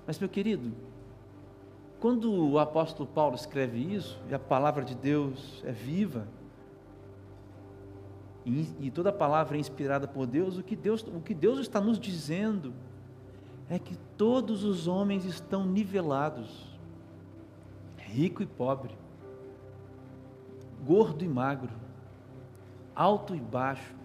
Mas, 0.08 0.17
meu 0.17 0.29
querido, 0.29 0.72
quando 2.00 2.32
o 2.32 2.60
apóstolo 2.60 3.08
Paulo 3.08 3.36
escreve 3.36 3.79
isso, 3.79 4.20
e 4.29 4.34
a 4.34 4.39
palavra 4.39 4.84
de 4.84 4.96
Deus 4.96 5.63
é 5.65 5.72
viva, 5.72 6.27
e, 8.46 8.92
toda 8.92 9.12
palavra 9.12 9.58
é 9.58 9.60
inspirada 9.60 10.08
por 10.08 10.28
Deus, 10.28 10.58
o 10.58 10.64
que 10.64 10.75
Deus, 10.75 11.02
o 11.02 11.20
que 11.20 11.34
Deus 11.34 11.58
está 11.58 11.82
nos 11.82 12.00
dizendo 12.00 12.74
é 13.68 13.80
que 13.80 13.98
todos 14.16 14.64
os 14.64 14.88
homens 14.88 15.25
estão 15.25 15.66
nivelados, 15.66 16.78
rico 17.98 18.44
e 18.44 18.46
pobre, 18.46 18.96
gordo 20.86 21.25
e 21.25 21.28
magro, 21.28 21.72
alto 22.96 23.36
e 23.36 23.40
baixo, 23.40 23.96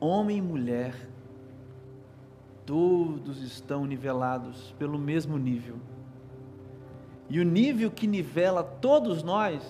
homem 0.00 0.38
e 0.38 0.42
mulher, 0.42 1.08
todos 2.66 3.40
estão 3.40 3.86
nivelados 3.86 4.74
pelo 4.76 4.98
mesmo 4.98 5.38
nível. 5.38 5.76
E 7.30 7.38
o 7.38 7.44
nível 7.44 7.88
que 7.88 8.08
nivela 8.08 8.64
todos 8.64 9.22
nós 9.22 9.62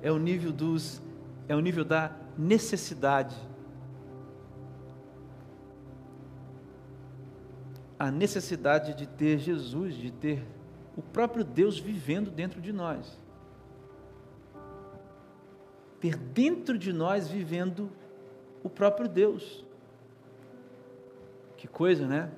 é 0.00 0.12
o 0.12 0.18
nível 0.18 0.52
dos 0.52 1.02
é 1.48 1.54
o 1.54 1.60
nível 1.60 1.84
da 1.84 2.12
necessidade. 2.36 3.36
A 7.98 8.10
necessidade 8.10 8.94
de 8.94 9.06
ter 9.06 9.38
Jesus, 9.38 9.94
de 9.94 10.10
ter 10.10 10.46
o 10.96 11.02
próprio 11.02 11.44
Deus 11.44 11.78
vivendo 11.78 12.30
dentro 12.30 12.60
de 12.60 12.72
nós. 12.72 13.18
Ter 16.00 16.16
dentro 16.16 16.78
de 16.78 16.92
nós 16.92 17.28
vivendo 17.28 17.90
o 18.62 18.68
próprio 18.68 19.08
Deus. 19.08 19.64
Que 21.56 21.66
coisa, 21.66 22.06
né? 22.06 22.30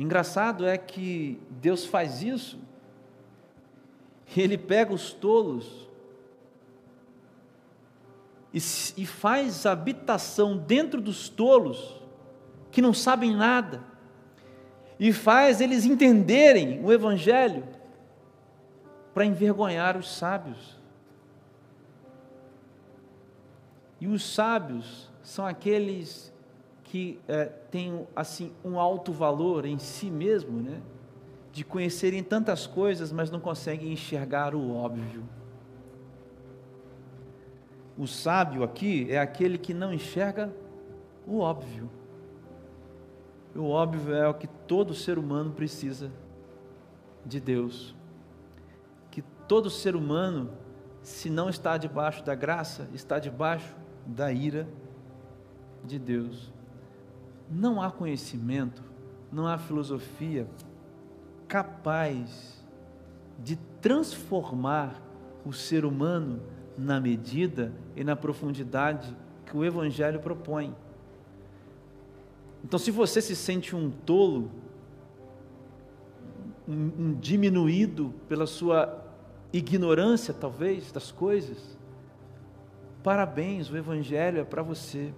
Engraçado 0.00 0.66
é 0.66 0.78
que 0.78 1.38
Deus 1.50 1.84
faz 1.84 2.22
isso, 2.22 2.58
e 4.34 4.40
Ele 4.40 4.56
pega 4.56 4.94
os 4.94 5.12
tolos, 5.12 5.89
e, 8.52 9.06
faz 9.06 9.64
habitação 9.64 10.56
dentro 10.56 11.00
dos 11.00 11.28
tolos, 11.28 12.00
que 12.70 12.82
não 12.82 12.92
sabem 12.92 13.34
nada, 13.34 13.82
e 14.98 15.12
faz 15.12 15.60
eles 15.60 15.84
entenderem 15.84 16.84
o 16.84 16.92
Evangelho, 16.92 17.64
para 19.14 19.24
envergonhar 19.24 19.96
os 19.96 20.10
sábios. 20.16 20.78
E 24.00 24.06
os 24.06 24.34
sábios 24.34 25.10
são 25.22 25.46
aqueles 25.46 26.32
que 26.84 27.20
é, 27.28 27.44
têm 27.44 28.06
assim 28.16 28.52
um 28.64 28.78
alto 28.78 29.12
valor 29.12 29.64
em 29.64 29.78
si 29.78 30.10
mesmo, 30.10 30.60
né? 30.60 30.80
de 31.52 31.64
conhecerem 31.64 32.22
tantas 32.22 32.66
coisas, 32.66 33.12
mas 33.12 33.30
não 33.30 33.40
conseguem 33.40 33.92
enxergar 33.92 34.54
o 34.54 34.74
óbvio. 34.74 35.24
O 37.98 38.06
sábio 38.06 38.62
aqui 38.62 39.06
é 39.10 39.18
aquele 39.18 39.58
que 39.58 39.74
não 39.74 39.92
enxerga 39.92 40.52
o 41.26 41.38
óbvio. 41.38 41.90
O 43.54 43.68
óbvio 43.68 44.14
é 44.14 44.28
o 44.28 44.34
que 44.34 44.46
todo 44.46 44.94
ser 44.94 45.18
humano 45.18 45.52
precisa 45.52 46.10
de 47.24 47.40
Deus. 47.40 47.94
Que 49.10 49.22
todo 49.46 49.68
ser 49.68 49.96
humano, 49.96 50.50
se 51.02 51.28
não 51.28 51.48
está 51.48 51.76
debaixo 51.76 52.24
da 52.24 52.34
graça, 52.34 52.88
está 52.94 53.18
debaixo 53.18 53.74
da 54.06 54.32
ira 54.32 54.68
de 55.84 55.98
Deus. 55.98 56.52
Não 57.50 57.82
há 57.82 57.90
conhecimento, 57.90 58.82
não 59.32 59.46
há 59.46 59.58
filosofia 59.58 60.46
capaz 61.48 62.64
de 63.38 63.56
transformar 63.80 65.02
o 65.44 65.52
ser 65.52 65.84
humano 65.84 66.40
na 66.76 67.00
medida 67.00 67.72
e 67.96 68.04
na 68.04 68.16
profundidade 68.16 69.16
que 69.46 69.56
o 69.56 69.64
Evangelho 69.64 70.20
propõe. 70.20 70.74
Então, 72.64 72.78
se 72.78 72.90
você 72.90 73.20
se 73.20 73.34
sente 73.34 73.74
um 73.74 73.90
tolo, 73.90 74.50
um, 76.68 76.92
um 76.98 77.14
diminuído 77.14 78.14
pela 78.28 78.46
sua 78.46 79.04
ignorância, 79.52 80.32
talvez, 80.32 80.92
das 80.92 81.10
coisas, 81.10 81.78
parabéns, 83.02 83.70
o 83.70 83.76
Evangelho 83.76 84.40
é 84.40 84.44
para 84.44 84.62
você. 84.62 85.12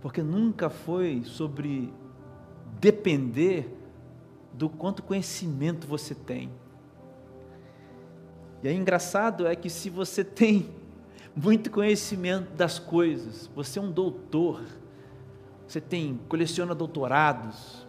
Porque 0.00 0.22
nunca 0.22 0.68
foi 0.68 1.22
sobre 1.24 1.92
depender 2.80 3.72
do 4.52 4.68
quanto 4.68 5.02
conhecimento 5.02 5.86
você 5.86 6.14
tem. 6.14 6.50
E 8.62 8.68
é 8.68 8.72
engraçado 8.72 9.46
é 9.46 9.56
que 9.56 9.68
se 9.68 9.90
você 9.90 10.22
tem 10.24 10.70
muito 11.34 11.70
conhecimento 11.70 12.52
das 12.54 12.78
coisas, 12.78 13.50
você 13.54 13.78
é 13.78 13.82
um 13.82 13.90
doutor, 13.90 14.62
você 15.66 15.80
tem 15.80 16.20
coleciona 16.28 16.74
doutorados, 16.74 17.86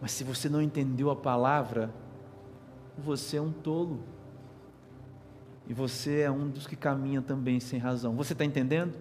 mas 0.00 0.12
se 0.12 0.22
você 0.22 0.48
não 0.48 0.62
entendeu 0.62 1.10
a 1.10 1.16
palavra, 1.16 1.92
você 2.96 3.36
é 3.36 3.42
um 3.42 3.52
tolo. 3.52 4.00
E 5.68 5.74
você 5.74 6.20
é 6.20 6.30
um 6.30 6.48
dos 6.48 6.66
que 6.66 6.76
caminha 6.76 7.20
também 7.20 7.60
sem 7.60 7.78
razão. 7.78 8.14
Você 8.16 8.32
está 8.32 8.44
entendendo? 8.44 8.94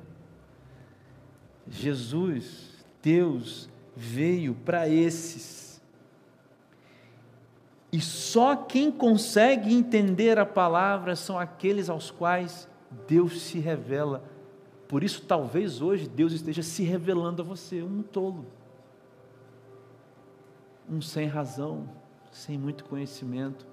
Jesus, 1.70 2.86
Deus, 3.02 3.70
veio 3.96 4.54
para 4.54 4.90
esses. 4.90 5.67
E 7.92 8.02
só 8.02 8.56
quem 8.56 8.92
consegue 8.92 9.74
entender 9.74 10.38
a 10.38 10.46
palavra 10.46 11.16
são 11.16 11.40
aqueles 11.40 11.90
aos 11.90 12.12
quais 12.12 12.68
Deus 13.08 13.42
se 13.42 13.60
revela. 13.60 14.24
Por 14.88 15.04
isso, 15.04 15.24
talvez 15.26 15.82
hoje 15.82 16.08
Deus 16.08 16.34
esteja 16.34 16.64
se 16.64 16.84
revelando 16.84 17.42
a 17.42 17.46
você, 17.46 17.82
um 17.82 18.02
tolo, 18.02 18.46
um 20.90 21.02
sem 21.02 21.28
razão, 21.28 21.90
sem 22.32 22.58
muito 22.58 22.84
conhecimento. 22.86 23.66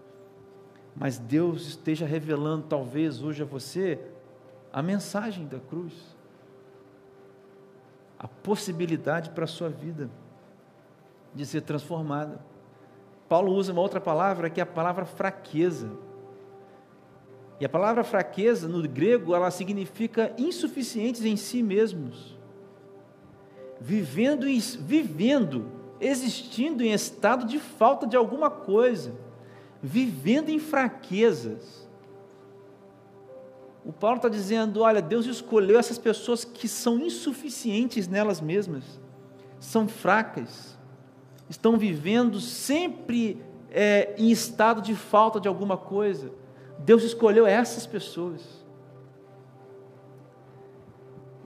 Mas 0.94 1.18
Deus 1.18 1.66
esteja 1.66 2.06
revelando, 2.06 2.66
talvez 2.68 3.23
hoje 3.23 3.42
a 3.42 3.47
você, 3.47 4.00
a 4.73 4.80
mensagem 4.80 5.47
da 5.47 5.59
cruz 5.59 6.14
a 8.25 8.28
possibilidade 8.28 9.28
para 9.28 9.44
a 9.44 9.47
sua 9.47 9.68
vida 9.68 10.09
de 11.35 11.44
ser 11.44 11.61
transformada. 11.61 12.40
Paulo 13.28 13.52
usa 13.52 13.73
uma 13.73 13.81
outra 13.81 14.00
palavra 14.00 14.50
que 14.50 14.61
é 14.61 14.62
a 14.62 14.66
palavra 14.66 15.04
fraqueza. 15.04 15.90
E 17.60 17.65
a 17.65 17.69
palavra 17.69 18.02
fraqueza 18.02 18.69
no 18.69 18.87
grego, 18.89 19.34
ela 19.34 19.50
significa 19.50 20.34
insuficientes 20.37 21.25
em 21.25 21.37
si 21.37 21.63
mesmos. 21.63 22.37
Vivendo, 23.80 24.47
vivendo, 24.80 25.71
existindo 26.00 26.82
em 26.82 26.93
estado 26.93 27.47
de 27.47 27.58
falta 27.58 28.06
de 28.06 28.17
alguma 28.17 28.50
coisa, 28.50 29.15
vivendo 29.82 30.49
em 30.49 30.58
fraquezas 30.58 31.84
o 33.84 33.93
Paulo 33.93 34.17
está 34.17 34.28
dizendo: 34.28 34.80
olha, 34.80 35.02
Deus 35.02 35.26
escolheu 35.26 35.78
essas 35.78 35.99
pessoas 35.99 36.45
que 36.45 36.67
são 36.67 36.99
insuficientes 36.99 38.08
nelas 38.08 38.41
mesmas, 38.41 38.84
são 39.60 39.87
fracas, 39.87 40.74
estão 41.49 41.76
vivendo 41.76 42.41
sempre 42.41 43.43
é, 43.71 44.15
em 44.17 44.30
estado 44.30 44.80
de 44.80 44.95
falta 44.95 45.41
de 45.41 45.49
alguma 45.49 45.76
coisa. 45.76 46.30
Deus 46.78 47.02
escolheu 47.02 47.47
essas 47.47 47.87
pessoas. 47.87 48.65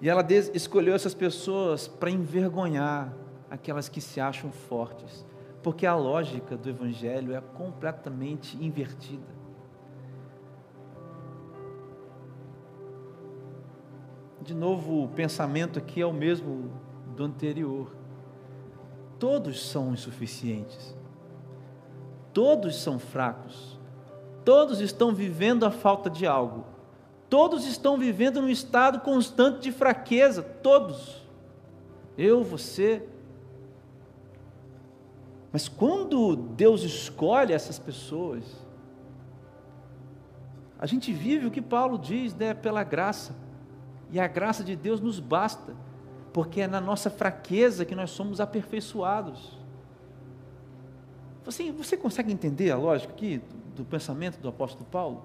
E 0.01 0.09
ela 0.09 0.25
escolheu 0.55 0.95
essas 0.95 1.15
pessoas 1.15 1.89
para 1.89 2.11
envergonhar 2.11 3.13
aquelas 3.51 3.89
que 3.89 4.01
se 4.01 4.21
acham 4.21 4.53
fortes, 4.53 5.27
porque 5.63 5.85
a 5.87 5.97
lógica 5.97 6.57
do 6.57 6.69
Evangelho 6.69 7.35
é 7.35 7.41
completamente 7.41 8.57
invertida. 8.63 9.39
de 14.49 14.55
novo, 14.55 15.05
o 15.05 15.09
pensamento 15.09 15.79
aqui 15.79 16.01
é 16.01 16.07
o 16.07 16.13
mesmo 16.13 16.71
do 17.15 17.23
anterior. 17.23 17.95
Todos 19.19 19.69
são 19.69 19.93
insuficientes. 19.93 20.97
Todos 22.33 22.77
são 22.77 22.99
fracos. 22.99 23.79
Todos 24.45 24.81
estão 24.81 25.13
vivendo 25.13 25.65
a 25.65 25.71
falta 25.71 26.09
de 26.09 26.27
algo. 26.27 26.65
Todos 27.29 27.67
estão 27.67 27.99
vivendo 27.99 28.41
num 28.41 28.49
estado 28.49 29.01
constante 29.01 29.61
de 29.61 29.73
fraqueza. 29.73 30.43
Todos. 30.43 31.27
Eu, 32.17 32.43
você. 32.45 33.07
Mas 35.53 35.69
quando 35.69 36.37
Deus 36.37 36.83
escolhe 36.83 37.53
essas 37.53 37.79
pessoas, 37.79 38.45
a 40.79 40.87
gente 40.87 41.13
vive 41.13 41.47
o 41.47 41.51
que 41.51 41.61
Paulo 41.61 41.99
diz, 41.99 42.35
né, 42.35 42.55
pela 42.55 42.85
graça 42.85 43.35
e 44.11 44.19
a 44.21 44.27
graça 44.27 44.65
de 44.65 44.77
Deus 44.77 45.01
nos 45.01 45.21
basta, 45.21 45.75
porque 46.33 46.61
é 46.61 46.67
na 46.67 46.81
nossa 46.81 47.11
fraqueza 47.11 47.85
que 47.85 47.95
nós 47.95 48.11
somos 48.11 48.41
aperfeiçoados. 48.41 49.59
Você, 51.45 51.97
consegue 51.97 52.31
entender 52.31 52.71
a 52.71 52.77
lógica 52.77 53.13
aqui 53.13 53.39
do, 53.39 53.77
do 53.77 53.85
pensamento 53.85 54.39
do 54.39 54.49
apóstolo 54.49 54.85
Paulo? 54.85 55.23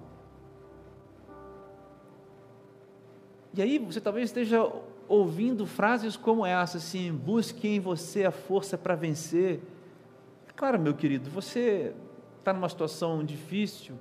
E 3.54 3.62
aí 3.62 3.78
você 3.78 4.00
talvez 4.00 4.30
esteja 4.30 4.72
ouvindo 5.08 5.68
frases 5.68 6.16
como 6.16 6.46
essa, 6.46 6.78
assim, 6.78 7.12
busque 7.12 7.68
em 7.68 7.80
você 7.80 8.24
a 8.26 8.32
força 8.32 8.78
para 8.78 8.96
vencer. 8.96 9.60
Claro, 10.56 10.80
meu 10.80 10.94
querido, 10.94 11.30
você 11.30 11.94
está 12.40 12.54
numa 12.54 12.70
situação 12.70 13.24
difícil, 13.24 13.96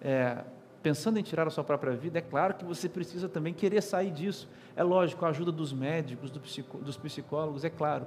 é, 0.00 0.44
pensando 0.82 1.18
em 1.18 1.22
tirar 1.22 1.46
a 1.46 1.50
sua 1.50 1.64
própria 1.64 1.92
vida, 1.92 2.18
é 2.18 2.22
claro 2.22 2.54
que 2.54 2.64
você 2.64 2.88
precisa 2.88 3.28
também 3.28 3.54
querer 3.54 3.82
sair 3.82 4.10
disso. 4.10 4.48
É 4.74 4.82
lógico, 4.82 5.24
a 5.24 5.28
ajuda 5.28 5.52
dos 5.52 5.72
médicos, 5.72 6.30
dos 6.30 6.96
psicólogos, 6.96 7.64
é 7.64 7.70
claro. 7.70 8.06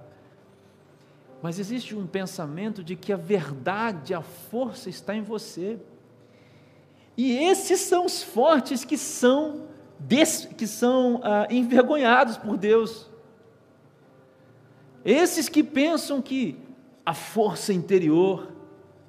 Mas 1.42 1.60
existe 1.60 1.96
um 1.96 2.08
pensamento 2.08 2.84
de 2.84 2.96
que 2.96 3.14
a 3.14 3.18
verdade, 3.18 4.14
a 4.14 4.22
força 4.22 4.90
está 4.90 5.16
em 5.16 5.22
você. 5.22 5.80
E 7.16 7.32
esses 7.38 7.82
são 7.82 8.06
os 8.06 8.24
fortes 8.24 8.84
que 8.84 8.98
são, 8.98 9.68
des, 10.00 10.46
que 10.58 10.66
são 10.66 11.22
ah, 11.24 11.48
envergonhados 11.50 12.38
por 12.38 12.58
Deus. 12.58 13.10
Esses 15.04 15.48
que 15.48 15.64
pensam 15.64 16.22
que 16.22 16.58
a 17.06 17.14
força 17.14 17.72
interior, 17.72 18.52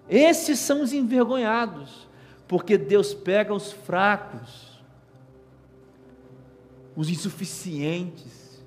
esses 0.08 0.58
são 0.58 0.82
os 0.82 0.92
envergonhados 0.92 2.06
porque 2.48 2.78
Deus 2.78 3.12
pega 3.12 3.52
os 3.52 3.72
fracos, 3.72 4.75
os 6.96 7.10
insuficientes, 7.10 8.64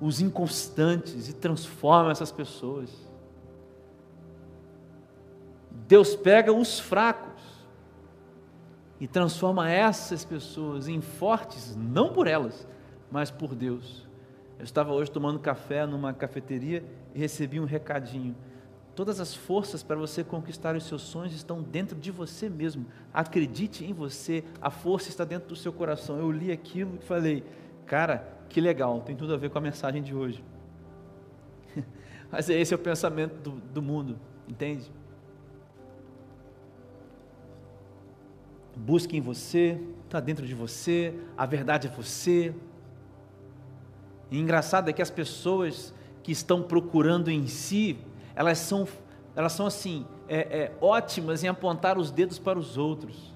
os 0.00 0.20
inconstantes 0.20 1.28
e 1.28 1.32
transforma 1.32 2.10
essas 2.10 2.32
pessoas. 2.32 2.90
Deus 5.86 6.16
pega 6.16 6.52
os 6.52 6.80
fracos 6.80 7.40
e 8.98 9.06
transforma 9.06 9.70
essas 9.70 10.24
pessoas 10.24 10.88
em 10.88 11.00
fortes, 11.00 11.76
não 11.76 12.12
por 12.12 12.26
elas, 12.26 12.66
mas 13.10 13.30
por 13.30 13.54
Deus. 13.54 14.06
Eu 14.58 14.64
estava 14.64 14.92
hoje 14.92 15.10
tomando 15.10 15.38
café 15.38 15.86
numa 15.86 16.12
cafeteria 16.12 16.84
e 17.14 17.18
recebi 17.18 17.60
um 17.60 17.64
recadinho. 17.64 18.34
Todas 18.94 19.20
as 19.20 19.34
forças 19.34 19.82
para 19.82 19.96
você 19.96 20.22
conquistar 20.22 20.76
os 20.76 20.84
seus 20.84 21.00
sonhos 21.02 21.32
estão 21.32 21.62
dentro 21.62 21.98
de 21.98 22.10
você 22.10 22.50
mesmo. 22.50 22.86
Acredite 23.12 23.84
em 23.84 23.92
você, 23.92 24.44
a 24.60 24.70
força 24.70 25.08
está 25.08 25.24
dentro 25.24 25.48
do 25.48 25.56
seu 25.56 25.72
coração. 25.72 26.18
Eu 26.18 26.30
li 26.30 26.52
aquilo 26.52 26.98
e 27.00 27.04
falei, 27.04 27.42
cara, 27.86 28.28
que 28.50 28.60
legal, 28.60 29.00
tem 29.00 29.16
tudo 29.16 29.32
a 29.32 29.36
ver 29.38 29.48
com 29.48 29.56
a 29.56 29.62
mensagem 29.62 30.02
de 30.02 30.14
hoje. 30.14 30.44
Mas 32.30 32.50
esse 32.50 32.74
é 32.74 32.76
o 32.76 32.78
pensamento 32.78 33.34
do, 33.42 33.50
do 33.52 33.80
mundo, 33.80 34.18
entende? 34.46 34.90
Busque 38.76 39.16
em 39.16 39.20
você, 39.22 39.80
está 40.04 40.20
dentro 40.20 40.46
de 40.46 40.54
você, 40.54 41.14
a 41.36 41.46
verdade 41.46 41.88
é 41.88 41.90
você. 41.90 42.54
E 44.30 44.38
engraçado 44.38 44.90
é 44.90 44.92
que 44.92 45.00
as 45.00 45.10
pessoas 45.10 45.94
que 46.22 46.30
estão 46.30 46.62
procurando 46.62 47.30
em 47.30 47.46
si, 47.46 47.98
elas 48.34 48.58
são, 48.58 48.86
elas 49.34 49.52
são 49.52 49.66
assim, 49.66 50.06
é, 50.28 50.38
é, 50.38 50.72
ótimas 50.80 51.42
em 51.44 51.48
apontar 51.48 51.98
os 51.98 52.10
dedos 52.10 52.38
para 52.38 52.58
os 52.58 52.78
outros. 52.78 53.32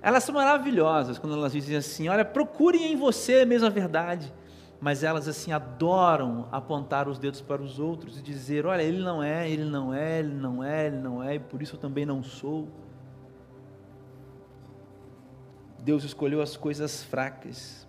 Elas 0.00 0.22
são 0.24 0.34
maravilhosas 0.34 1.18
quando 1.18 1.34
elas 1.34 1.52
dizem 1.52 1.76
assim: 1.76 2.08
olha, 2.08 2.24
procurem 2.24 2.92
em 2.92 2.96
você 2.96 3.40
a 3.40 3.46
mesma 3.46 3.70
verdade. 3.70 4.32
Mas 4.80 5.02
elas 5.02 5.26
assim 5.26 5.50
adoram 5.50 6.46
apontar 6.52 7.08
os 7.08 7.18
dedos 7.18 7.40
para 7.40 7.60
os 7.60 7.80
outros 7.80 8.18
e 8.18 8.22
dizer: 8.22 8.64
olha, 8.64 8.82
ele 8.82 9.02
não 9.02 9.22
é, 9.22 9.50
ele 9.50 9.64
não 9.64 9.92
é, 9.92 10.20
ele 10.20 10.34
não 10.34 10.62
é, 10.62 10.86
ele 10.86 10.96
não 10.98 11.22
é, 11.22 11.34
e 11.34 11.40
por 11.40 11.60
isso 11.60 11.74
eu 11.74 11.80
também 11.80 12.06
não 12.06 12.22
sou. 12.22 12.68
Deus 15.80 16.04
escolheu 16.04 16.40
as 16.40 16.56
coisas 16.56 17.02
fracas. 17.02 17.86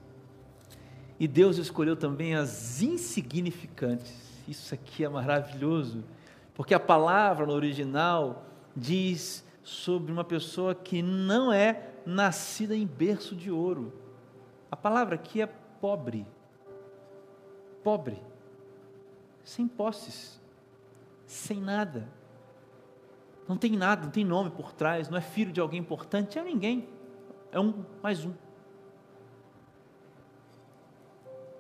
E 1.19 1.27
Deus 1.27 1.57
escolheu 1.57 1.95
também 1.95 2.33
as 2.33 2.81
insignificantes. 2.81 4.28
Isso 4.49 4.73
aqui 4.73 5.05
é 5.05 5.09
maravilhoso, 5.09 6.03
porque 6.55 6.73
a 6.73 6.79
palavra 6.79 7.45
no 7.45 7.53
original 7.53 8.45
diz 8.75 9.45
sobre 9.61 10.11
uma 10.11 10.23
pessoa 10.23 10.73
que 10.73 11.03
não 11.03 11.53
é 11.53 11.91
nascida 12.03 12.75
em 12.75 12.87
berço 12.87 13.35
de 13.35 13.51
ouro. 13.51 13.93
A 14.71 14.75
palavra 14.75 15.13
aqui 15.13 15.39
é 15.39 15.45
pobre. 15.45 16.25
Pobre. 17.83 18.19
Sem 19.43 19.67
posses. 19.67 20.41
Sem 21.27 21.61
nada. 21.61 22.09
Não 23.47 23.55
tem 23.55 23.77
nada, 23.77 24.05
não 24.05 24.11
tem 24.11 24.25
nome 24.25 24.49
por 24.49 24.73
trás, 24.73 25.09
não 25.09 25.17
é 25.19 25.21
filho 25.21 25.51
de 25.51 25.61
alguém 25.61 25.79
importante, 25.79 26.39
é 26.39 26.43
ninguém. 26.43 26.89
É 27.51 27.59
um 27.59 27.85
mais 28.01 28.25
um. 28.25 28.33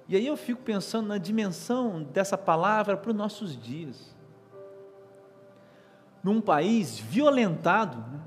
E 0.09 0.15
aí 0.15 0.25
eu 0.25 0.35
fico 0.35 0.63
pensando 0.63 1.07
na 1.07 1.19
dimensão 1.19 2.01
dessa 2.01 2.35
palavra 2.35 2.97
para 2.97 3.11
os 3.11 3.15
nossos 3.15 3.55
dias. 3.55 4.15
Num 6.23 6.41
país 6.41 6.97
violentado 6.97 7.99
né, 7.99 8.19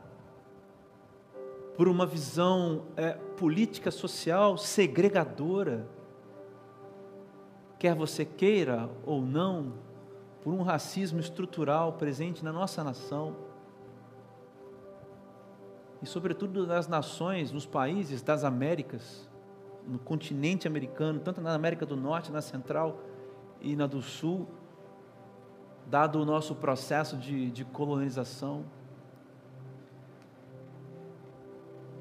por 1.77 1.89
uma 1.89 2.07
visão 2.07 2.85
é, 2.97 3.15
política 3.37 3.91
social 3.91 4.57
segregadora, 4.57 5.85
quer 7.81 7.97
você 7.97 8.25
queira 8.25 8.89
ou 9.05 9.21
não, 9.21 9.73
por 10.41 10.55
um 10.55 10.63
racismo 10.63 11.19
estrutural 11.19 11.95
presente 11.95 12.45
na 12.45 12.53
nossa 12.53 12.85
nação 12.85 13.35
e, 16.01 16.07
sobretudo, 16.07 16.65
nas 16.65 16.87
nações, 16.87 17.51
nos 17.51 17.67
países 17.67 18.23
das 18.23 18.45
Américas, 18.45 19.29
no 19.87 19.99
continente 19.99 20.67
americano, 20.67 21.21
tanto 21.21 21.41
na 21.41 21.55
América 21.55 21.85
do 21.85 21.97
Norte, 21.97 22.31
na 22.31 22.41
Central 22.41 23.01
e 23.61 23.75
na 23.77 23.87
do 23.87 24.01
Sul, 24.01 24.49
dado 25.87 26.21
o 26.21 26.25
nosso 26.25 26.55
processo 26.55 27.17
de, 27.17 27.51
de 27.51 27.65
colonização. 27.65 28.65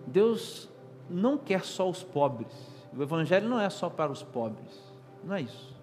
Deus 0.06 0.70
não 1.10 1.38
quer 1.38 1.63
só 1.63 1.89
os 1.89 2.04
pobres. 2.04 2.54
O 2.96 3.02
Evangelho 3.02 3.48
não 3.48 3.60
é 3.60 3.70
só 3.70 3.89
para 3.89 4.12
os 4.12 4.22
pobres. 4.22 4.80
Não 5.24 5.36
é 5.36 5.41
isso. 5.41 5.76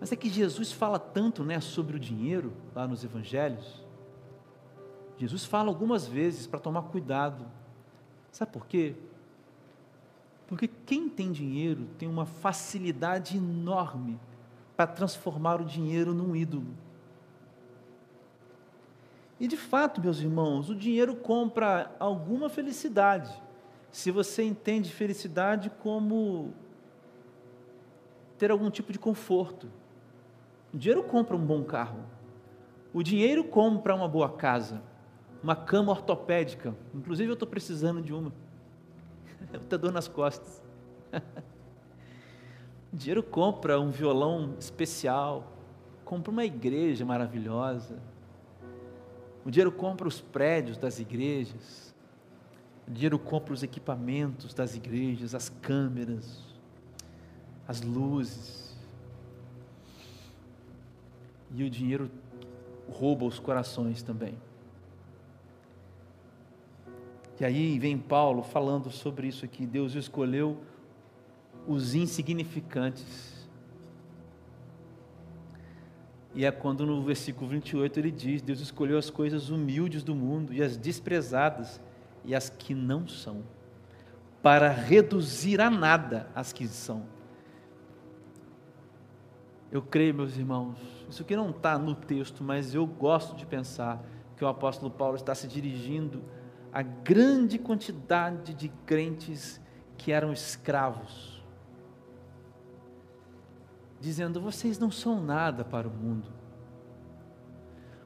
Mas 0.00 0.12
é 0.12 0.16
que 0.16 0.28
Jesus 0.28 0.72
fala 0.72 0.98
tanto 0.98 1.42
né, 1.42 1.60
sobre 1.60 1.96
o 1.96 2.00
dinheiro 2.00 2.52
lá 2.74 2.86
nos 2.86 3.02
Evangelhos. 3.02 3.84
Jesus 5.16 5.44
fala 5.44 5.68
algumas 5.68 6.06
vezes 6.06 6.46
para 6.46 6.60
tomar 6.60 6.82
cuidado. 6.82 7.46
Sabe 8.30 8.52
por 8.52 8.66
quê? 8.66 8.94
Porque 10.46 10.68
quem 10.68 11.08
tem 11.08 11.32
dinheiro 11.32 11.86
tem 11.98 12.08
uma 12.08 12.24
facilidade 12.24 13.36
enorme 13.36 14.18
para 14.76 14.86
transformar 14.86 15.60
o 15.60 15.64
dinheiro 15.64 16.14
num 16.14 16.36
ídolo. 16.36 16.68
E 19.38 19.48
de 19.48 19.56
fato, 19.56 20.00
meus 20.00 20.20
irmãos, 20.20 20.70
o 20.70 20.74
dinheiro 20.74 21.16
compra 21.16 21.94
alguma 21.98 22.48
felicidade. 22.48 23.32
Se 23.90 24.10
você 24.10 24.42
entende 24.42 24.92
felicidade 24.92 25.70
como 25.82 26.54
ter 28.38 28.50
algum 28.50 28.70
tipo 28.70 28.92
de 28.92 28.98
conforto. 28.98 29.68
O 30.72 30.76
dinheiro 30.76 31.02
compra 31.02 31.36
um 31.36 31.44
bom 31.44 31.64
carro. 31.64 32.00
O 32.92 33.02
dinheiro 33.02 33.44
compra 33.44 33.94
uma 33.94 34.08
boa 34.08 34.30
casa 34.30 34.82
uma 35.46 35.54
cama 35.54 35.92
ortopédica. 35.92 36.74
Inclusive 36.92 37.30
eu 37.30 37.34
estou 37.34 37.48
precisando 37.48 38.02
de 38.02 38.12
uma. 38.12 38.32
Muita 39.50 39.78
dor 39.78 39.92
nas 39.92 40.08
costas. 40.08 40.62
o 42.92 42.96
dinheiro 42.96 43.22
compra 43.22 43.80
um 43.80 43.90
violão 43.90 44.54
especial, 44.58 45.52
compra 46.04 46.30
uma 46.30 46.44
igreja 46.44 47.04
maravilhosa. 47.04 47.98
O 49.44 49.50
dinheiro 49.50 49.72
compra 49.72 50.08
os 50.08 50.20
prédios 50.20 50.76
das 50.76 50.98
igrejas. 50.98 51.94
O 52.86 52.90
dinheiro 52.90 53.18
compra 53.18 53.52
os 53.52 53.62
equipamentos 53.62 54.54
das 54.54 54.74
igrejas, 54.74 55.34
as 55.34 55.48
câmeras, 55.48 56.40
as 57.66 57.80
luzes. 57.80 58.76
E 61.54 61.64
o 61.64 61.70
dinheiro 61.70 62.10
rouba 62.88 63.24
os 63.24 63.38
corações 63.38 64.02
também. 64.02 64.36
E 67.38 67.44
aí 67.44 67.78
vem 67.78 67.98
Paulo 67.98 68.42
falando 68.42 68.90
sobre 68.90 69.28
isso 69.28 69.44
aqui. 69.44 69.66
Deus 69.66 69.94
escolheu 69.94 70.58
os 71.66 71.94
insignificantes. 71.94 73.36
E 76.34 76.44
é 76.44 76.50
quando 76.50 76.86
no 76.86 77.02
versículo 77.02 77.48
28 77.48 77.98
ele 77.98 78.10
diz: 78.10 78.42
Deus 78.42 78.60
escolheu 78.60 78.98
as 78.98 79.10
coisas 79.10 79.50
humildes 79.50 80.02
do 80.02 80.14
mundo 80.14 80.52
e 80.52 80.62
as 80.62 80.76
desprezadas 80.76 81.80
e 82.24 82.34
as 82.34 82.48
que 82.48 82.74
não 82.74 83.06
são, 83.06 83.42
para 84.42 84.68
reduzir 84.68 85.60
a 85.60 85.70
nada 85.70 86.28
as 86.34 86.52
que 86.52 86.66
são. 86.66 87.04
Eu 89.70 89.82
creio, 89.82 90.14
meus 90.14 90.36
irmãos, 90.36 90.76
isso 91.08 91.22
aqui 91.22 91.36
não 91.36 91.50
está 91.50 91.78
no 91.78 91.94
texto, 91.94 92.42
mas 92.42 92.74
eu 92.74 92.86
gosto 92.86 93.36
de 93.36 93.44
pensar 93.44 94.02
que 94.36 94.44
o 94.44 94.48
apóstolo 94.48 94.90
Paulo 94.90 95.16
está 95.16 95.34
se 95.34 95.46
dirigindo 95.46 96.22
a 96.76 96.82
grande 96.82 97.58
quantidade 97.58 98.52
de 98.52 98.68
crentes 98.84 99.58
que 99.96 100.12
eram 100.12 100.30
escravos, 100.30 101.42
dizendo: 103.98 104.42
vocês 104.42 104.78
não 104.78 104.90
são 104.90 105.18
nada 105.18 105.64
para 105.64 105.88
o 105.88 105.90
mundo, 105.90 106.28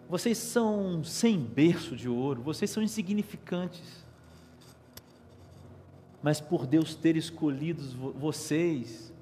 vocês 0.08 0.38
são 0.38 1.02
sem 1.02 1.36
berço 1.36 1.96
de 1.96 2.08
ouro, 2.08 2.42
vocês 2.42 2.70
são 2.70 2.80
insignificantes, 2.80 4.06
mas 6.22 6.40
por 6.40 6.64
Deus 6.64 6.94
ter 6.94 7.16
escolhido 7.16 7.82
vocês, 8.20 9.12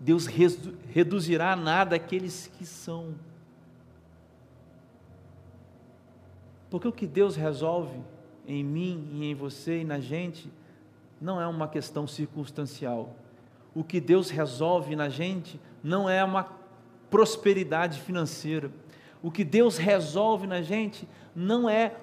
Deus 0.00 0.24
reduzirá 0.24 1.52
a 1.52 1.56
nada 1.56 1.94
aqueles 1.94 2.50
que 2.56 2.64
são. 2.64 3.14
Porque 6.70 6.88
o 6.88 6.92
que 6.92 7.06
Deus 7.06 7.36
resolve 7.36 8.02
em 8.48 8.64
mim 8.64 9.06
e 9.12 9.26
em 9.26 9.34
você 9.34 9.82
e 9.82 9.84
na 9.84 10.00
gente 10.00 10.50
não 11.20 11.38
é 11.38 11.46
uma 11.46 11.68
questão 11.68 12.06
circunstancial. 12.06 13.14
O 13.74 13.84
que 13.84 14.00
Deus 14.00 14.30
resolve 14.30 14.96
na 14.96 15.10
gente 15.10 15.60
não 15.84 16.08
é 16.08 16.24
uma 16.24 16.48
prosperidade 17.10 18.00
financeira. 18.00 18.70
O 19.22 19.30
que 19.30 19.44
Deus 19.44 19.76
resolve 19.76 20.46
na 20.46 20.62
gente 20.62 21.06
não 21.36 21.68
é 21.68 21.94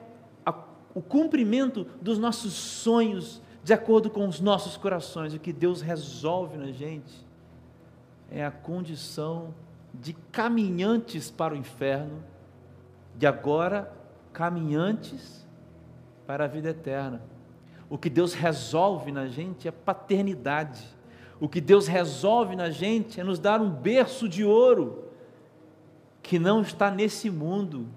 a, 0.46 0.54
o 0.94 1.02
cumprimento 1.02 1.86
dos 2.00 2.20
nossos 2.20 2.54
sonhos 2.54 3.42
de 3.64 3.74
acordo 3.74 4.12
com 4.12 4.28
os 4.28 4.40
nossos 4.40 4.78
corações. 4.78 5.34
O 5.34 5.40
que 5.40 5.52
Deus 5.52 5.82
resolve 5.82 6.58
na 6.58 6.72
gente 6.72 7.26
é 8.30 8.46
a 8.46 8.52
condição 8.52 9.54
de 9.92 10.14
caminhantes 10.32 11.32
para 11.32 11.56
o 11.56 11.58
inferno, 11.58 12.24
de 13.18 13.26
agora 13.26 13.92
caminhantes 14.32 15.45
para 16.26 16.46
a 16.46 16.48
vida 16.48 16.70
eterna. 16.70 17.22
O 17.90 17.98
que 17.98 18.10
Deus 18.10 18.34
resolve 18.34 19.12
na 19.12 19.28
gente 19.28 19.68
é 19.68 19.72
paternidade. 19.72 20.84
O 21.40 21.48
que 21.48 21.62
Deus 21.62 21.88
resolve 21.88 22.56
na 22.56 22.70
gente 22.70 23.20
é 23.20 23.24
nos 23.24 23.40
dar 23.40 23.62
um 23.62 23.70
berço 23.70 24.28
de 24.28 24.44
ouro 24.44 25.04
que 26.24 26.40
não 26.40 26.62
está 26.62 26.90
nesse 26.90 27.30
mundo. 27.30 27.88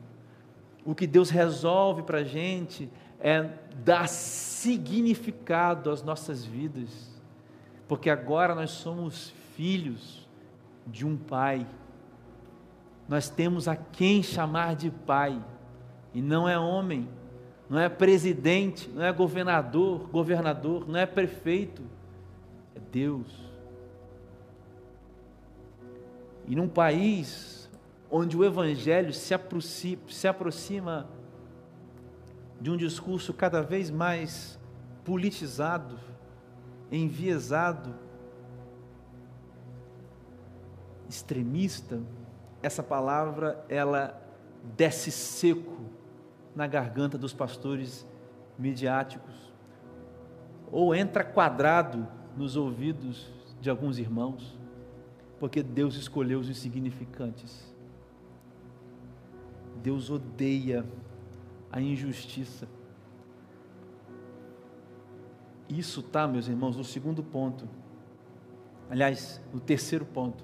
O 0.84 0.94
que 0.94 1.06
Deus 1.06 1.30
resolve 1.30 2.02
para 2.02 2.18
a 2.18 2.24
gente 2.24 2.90
é 3.20 3.48
dar 3.84 4.08
significado 4.08 5.90
às 5.90 6.02
nossas 6.02 6.44
vidas, 6.44 7.20
porque 7.86 8.10
agora 8.10 8.54
nós 8.54 8.70
somos 8.70 9.32
filhos 9.54 10.26
de 10.86 11.06
um 11.06 11.16
pai. 11.16 11.66
Nós 13.08 13.28
temos 13.28 13.66
a 13.66 13.76
quem 13.76 14.22
chamar 14.22 14.76
de 14.76 14.90
pai, 14.90 15.42
e 16.12 16.20
não 16.20 16.48
é 16.48 16.58
homem, 16.58 17.08
não 17.68 17.78
é 17.78 17.88
presidente, 17.88 18.88
não 18.88 19.04
é 19.04 19.12
governador, 19.12 20.08
governador, 20.08 20.88
não 20.88 20.98
é 20.98 21.04
prefeito, 21.04 21.82
é 22.74 22.80
Deus. 22.90 23.26
E 26.46 26.56
num 26.56 26.68
país 26.68 27.68
onde 28.10 28.36
o 28.36 28.44
evangelho 28.44 29.12
se 29.12 29.34
aproxima, 29.34 30.02
se 30.08 30.26
aproxima 30.26 31.06
de 32.58 32.70
um 32.70 32.76
discurso 32.76 33.34
cada 33.34 33.60
vez 33.60 33.90
mais 33.90 34.58
politizado, 35.04 35.98
enviesado, 36.90 37.94
extremista, 41.06 42.00
essa 42.62 42.82
palavra 42.82 43.62
ela 43.68 44.20
desce 44.76 45.10
seco 45.10 45.97
na 46.58 46.66
garganta 46.66 47.16
dos 47.16 47.32
pastores 47.32 48.04
midiáticos, 48.58 49.32
ou 50.72 50.92
entra 50.92 51.22
quadrado 51.22 52.04
nos 52.36 52.56
ouvidos 52.56 53.30
de 53.60 53.70
alguns 53.70 53.96
irmãos, 53.96 54.58
porque 55.38 55.62
Deus 55.62 55.94
escolheu 55.94 56.40
os 56.40 56.50
insignificantes. 56.50 57.72
Deus 59.80 60.10
odeia 60.10 60.84
a 61.70 61.80
injustiça. 61.80 62.66
Isso 65.68 66.00
está, 66.00 66.26
meus 66.26 66.48
irmãos, 66.48 66.76
no 66.76 66.82
segundo 66.82 67.22
ponto. 67.22 67.68
Aliás, 68.90 69.40
no 69.54 69.60
terceiro 69.60 70.04
ponto. 70.04 70.42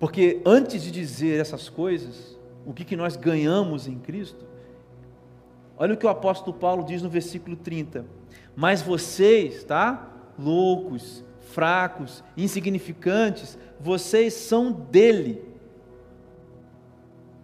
Porque 0.00 0.42
antes 0.44 0.82
de 0.82 0.90
dizer 0.90 1.40
essas 1.40 1.68
coisas, 1.68 2.36
o 2.66 2.72
que, 2.72 2.84
que 2.84 2.96
nós 2.96 3.14
ganhamos 3.14 3.86
em 3.86 3.96
Cristo, 3.96 4.49
olha 5.80 5.94
o 5.94 5.96
que 5.96 6.04
o 6.04 6.10
apóstolo 6.10 6.54
Paulo 6.58 6.84
diz 6.84 7.00
no 7.00 7.08
versículo 7.08 7.56
30. 7.56 8.04
Mas 8.54 8.82
vocês, 8.82 9.64
tá? 9.64 10.10
Loucos, 10.38 11.24
fracos, 11.40 12.22
insignificantes, 12.36 13.58
vocês 13.80 14.34
são 14.34 14.70
dele. 14.70 15.42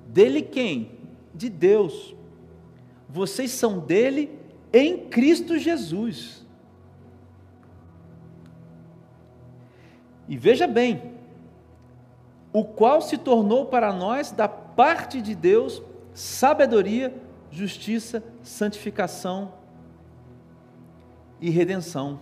Dele 0.07 0.43
quem? 0.43 0.99
De 1.35 1.49
Deus. 1.49 2.15
Vocês 3.09 3.53
são 3.53 3.79
dele 3.79 4.39
em 4.71 5.09
Cristo 5.09 5.57
Jesus. 5.57 6.45
E 10.29 10.37
veja 10.37 10.67
bem, 10.67 11.15
o 12.53 12.65
qual 12.65 13.01
se 13.01 13.17
tornou 13.17 13.65
para 13.65 13.95
nós, 13.95 14.31
da 14.31 14.47
parte 14.47 15.23
de 15.23 15.35
Deus, 15.35 15.83
sabedoria, 16.13 17.15
justiça, 17.57 18.23
santificação 18.43 19.55
e 21.41 21.51
redenção. 21.51 22.21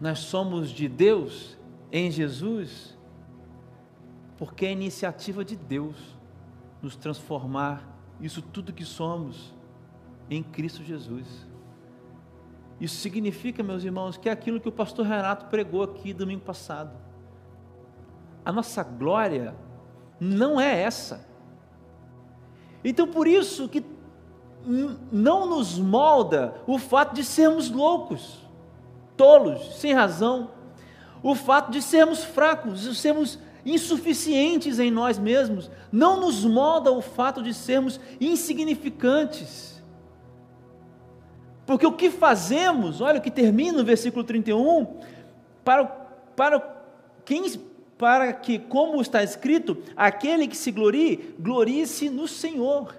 Nós 0.00 0.20
somos 0.20 0.70
de 0.70 0.88
Deus 0.88 1.58
em 1.90 2.10
Jesus, 2.10 2.96
porque 4.36 4.66
é 4.66 4.72
iniciativa 4.72 5.44
de 5.44 5.56
Deus 5.56 5.96
nos 6.80 6.96
transformar 6.96 7.82
isso 8.20 8.40
tudo 8.40 8.72
que 8.72 8.84
somos 8.84 9.54
em 10.30 10.42
Cristo 10.42 10.84
Jesus. 10.84 11.46
Isso 12.80 12.96
significa, 12.96 13.62
meus 13.62 13.82
irmãos, 13.82 14.16
que 14.16 14.28
é 14.28 14.32
aquilo 14.32 14.60
que 14.60 14.68
o 14.68 14.72
pastor 14.72 15.04
Renato 15.04 15.46
pregou 15.46 15.82
aqui 15.82 16.12
domingo 16.12 16.44
passado. 16.44 16.96
A 18.44 18.52
nossa 18.52 18.84
glória 18.84 19.54
não 20.18 20.60
é 20.60 20.82
essa. 20.82 21.26
Então, 22.84 23.06
por 23.06 23.26
isso 23.26 23.68
que 23.68 23.84
não 25.12 25.46
nos 25.46 25.78
molda 25.78 26.54
o 26.66 26.78
fato 26.78 27.14
de 27.14 27.24
sermos 27.24 27.70
loucos, 27.70 28.46
tolos, 29.16 29.76
sem 29.76 29.92
razão, 29.92 30.50
o 31.22 31.34
fato 31.34 31.70
de 31.70 31.80
sermos 31.82 32.22
fracos, 32.22 32.82
de 32.82 32.94
sermos 32.94 33.38
insuficientes 33.64 34.78
em 34.78 34.90
nós 34.90 35.18
mesmos, 35.18 35.70
não 35.90 36.20
nos 36.20 36.44
molda 36.44 36.92
o 36.92 37.02
fato 37.02 37.42
de 37.42 37.52
sermos 37.52 38.00
insignificantes 38.20 39.78
porque 41.68 41.86
o 41.86 41.92
que 41.92 42.10
fazemos, 42.10 43.02
olha 43.02 43.18
o 43.18 43.22
que 43.22 43.30
termina 43.30 43.76
no 43.76 43.84
versículo 43.84 44.24
31, 44.24 44.86
para, 45.62 45.84
para, 46.34 46.82
quem, 47.26 47.44
para 47.98 48.32
que, 48.32 48.60
como 48.60 49.02
está 49.02 49.22
escrito, 49.24 49.76
aquele 49.96 50.46
que 50.46 50.56
se 50.56 50.70
glorie, 50.70 51.34
glorie-se 51.38 52.08
no 52.08 52.28
Senhor. 52.28 52.94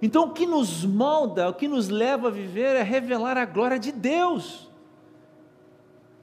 Então, 0.00 0.24
o 0.24 0.30
que 0.32 0.46
nos 0.46 0.84
molda, 0.84 1.48
o 1.50 1.54
que 1.54 1.68
nos 1.68 1.88
leva 1.88 2.28
a 2.28 2.30
viver 2.30 2.74
é 2.74 2.82
revelar 2.82 3.36
a 3.36 3.44
glória 3.44 3.78
de 3.78 3.92
Deus. 3.92 4.68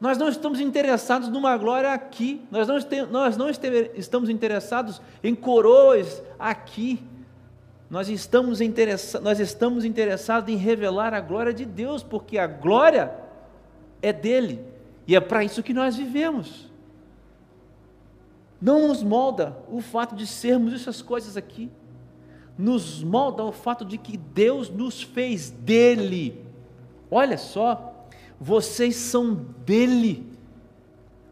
Nós 0.02 0.18
não 0.18 0.28
estamos 0.28 0.60
interessados 0.60 1.30
numa 1.30 1.56
glória 1.56 1.94
aqui, 1.94 2.42
nós 2.50 2.68
não, 2.68 2.78
nós 3.12 3.38
não 3.38 3.50
estamos 3.50 4.30
interessados 4.30 5.02
em 5.24 5.36
coroas 5.36 6.24
aqui, 6.38 7.04
nós 7.90 8.08
estamos, 8.08 8.60
nós 9.22 9.40
estamos 9.40 9.86
interessados 9.86 10.50
em 10.50 10.58
revelar 10.58 11.14
a 11.14 11.20
glória 11.20 11.54
de 11.54 11.66
Deus, 11.66 12.02
porque 12.02 12.38
a 12.38 12.48
glória 12.48 13.14
é 14.02 14.14
dele, 14.14 14.64
e 15.06 15.16
é 15.16 15.20
para 15.20 15.44
isso 15.44 15.62
que 15.62 15.74
nós 15.74 15.96
vivemos. 15.96 16.69
Não 18.62 18.88
nos 18.88 19.02
molda 19.02 19.58
o 19.72 19.82
fato 19.82 20.16
de 20.16 20.28
sermos 20.28 20.74
essas 20.74 21.02
coisas 21.02 21.38
aqui, 21.38 21.72
nos 22.58 23.04
molda 23.04 23.44
o 23.44 23.52
fato 23.52 23.86
de 23.86 23.98
que 23.98 24.18
Deus 24.18 24.70
nos 24.70 25.02
fez 25.02 25.50
dele. 25.50 26.44
Olha 27.10 27.38
só, 27.38 28.06
vocês 28.40 28.96
são 28.96 29.34
dele. 29.66 30.28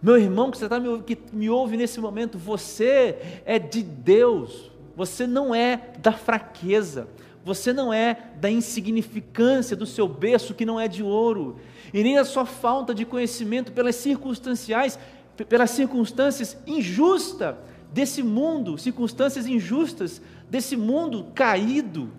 Meu 0.02 0.18
irmão 0.18 0.52
que 0.52 0.58
está 0.58 0.80
me, 0.80 1.02
que 1.04 1.18
me 1.34 1.50
ouve 1.50 1.76
nesse 1.76 2.00
momento, 2.00 2.38
você 2.38 3.42
é 3.46 3.60
de 3.60 3.84
Deus. 3.84 4.72
Você 4.96 5.28
não 5.28 5.54
é 5.54 5.92
da 6.00 6.12
fraqueza, 6.12 7.08
você 7.46 7.72
não 7.72 7.94
é 7.94 8.18
da 8.42 8.50
insignificância 8.50 9.76
do 9.76 9.86
seu 9.86 10.08
berço 10.08 10.56
que 10.56 10.66
não 10.66 10.80
é 10.80 10.88
de 10.88 11.04
ouro, 11.04 11.58
e 11.94 12.02
nem 12.02 12.16
da 12.16 12.26
sua 12.26 12.48
falta 12.48 12.96
de 12.96 13.06
conhecimento 13.06 13.72
pelas 13.72 13.96
circunstanciais, 13.96 14.98
pelas 15.46 15.72
circunstâncias 15.72 16.58
injustas 16.66 17.56
desse 17.92 18.22
mundo, 18.22 18.78
circunstâncias 18.78 19.48
injustas 19.48 20.22
desse 20.50 20.76
mundo 20.76 21.28
caído, 21.34 22.12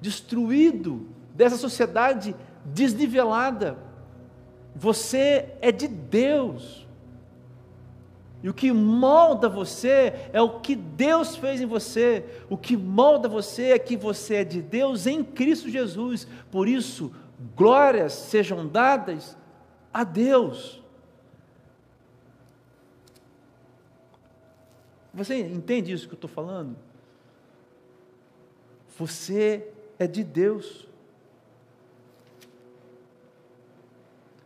destruído, 0.00 1.06
dessa 1.34 1.56
sociedade 1.56 2.34
desnivelada. 2.64 3.78
Você 4.74 5.50
é 5.60 5.70
de 5.70 5.88
Deus. 5.88 6.86
E 8.42 8.48
o 8.48 8.54
que 8.54 8.72
molda 8.72 9.48
você 9.48 10.14
é 10.32 10.40
o 10.40 10.60
que 10.60 10.74
Deus 10.74 11.36
fez 11.36 11.60
em 11.60 11.66
você. 11.66 12.24
O 12.48 12.56
que 12.56 12.76
molda 12.76 13.28
você 13.28 13.72
é 13.72 13.78
que 13.78 13.96
você 13.96 14.36
é 14.36 14.44
de 14.44 14.62
Deus 14.62 15.06
em 15.06 15.22
Cristo 15.22 15.68
Jesus. 15.68 16.26
Por 16.50 16.66
isso, 16.66 17.12
glórias 17.54 18.12
sejam 18.12 18.66
dadas 18.66 19.36
a 19.92 20.04
Deus. 20.04 20.79
Você 25.12 25.38
entende 25.38 25.92
isso 25.92 26.06
que 26.06 26.14
eu 26.14 26.16
estou 26.16 26.30
falando? 26.30 26.76
Você 28.98 29.72
é 29.98 30.06
de 30.06 30.22
Deus. 30.22 30.88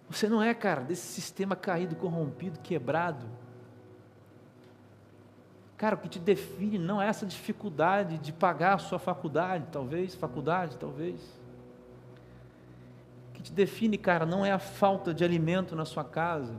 Você 0.09 0.29
não 0.29 0.43
é, 0.43 0.55
cara, 0.55 0.83
desse 0.83 1.07
sistema 1.07 1.57
caído, 1.57 1.97
corrompido, 1.97 2.59
quebrado. 2.61 3.27
Cara, 5.77 5.97
o 5.97 5.99
que 5.99 6.09
te 6.09 6.19
define 6.19 6.79
não 6.79 7.03
é 7.03 7.09
essa 7.09 7.27
dificuldade 7.27 8.19
de 8.19 8.33
pagar 8.33 8.75
a 8.75 8.79
sua 8.79 8.99
faculdade, 8.99 9.67
talvez, 9.73 10.15
faculdade, 10.15 10.79
talvez. 10.79 11.21
O 13.31 13.33
que 13.35 13.43
te 13.43 13.53
define, 13.53 13.99
cara, 13.99 14.25
não 14.25 14.47
é 14.47 14.53
a 14.53 14.59
falta 14.59 15.13
de 15.13 15.25
alimento 15.25 15.75
na 15.75 15.85
sua 15.85 16.05
casa. 16.05 16.55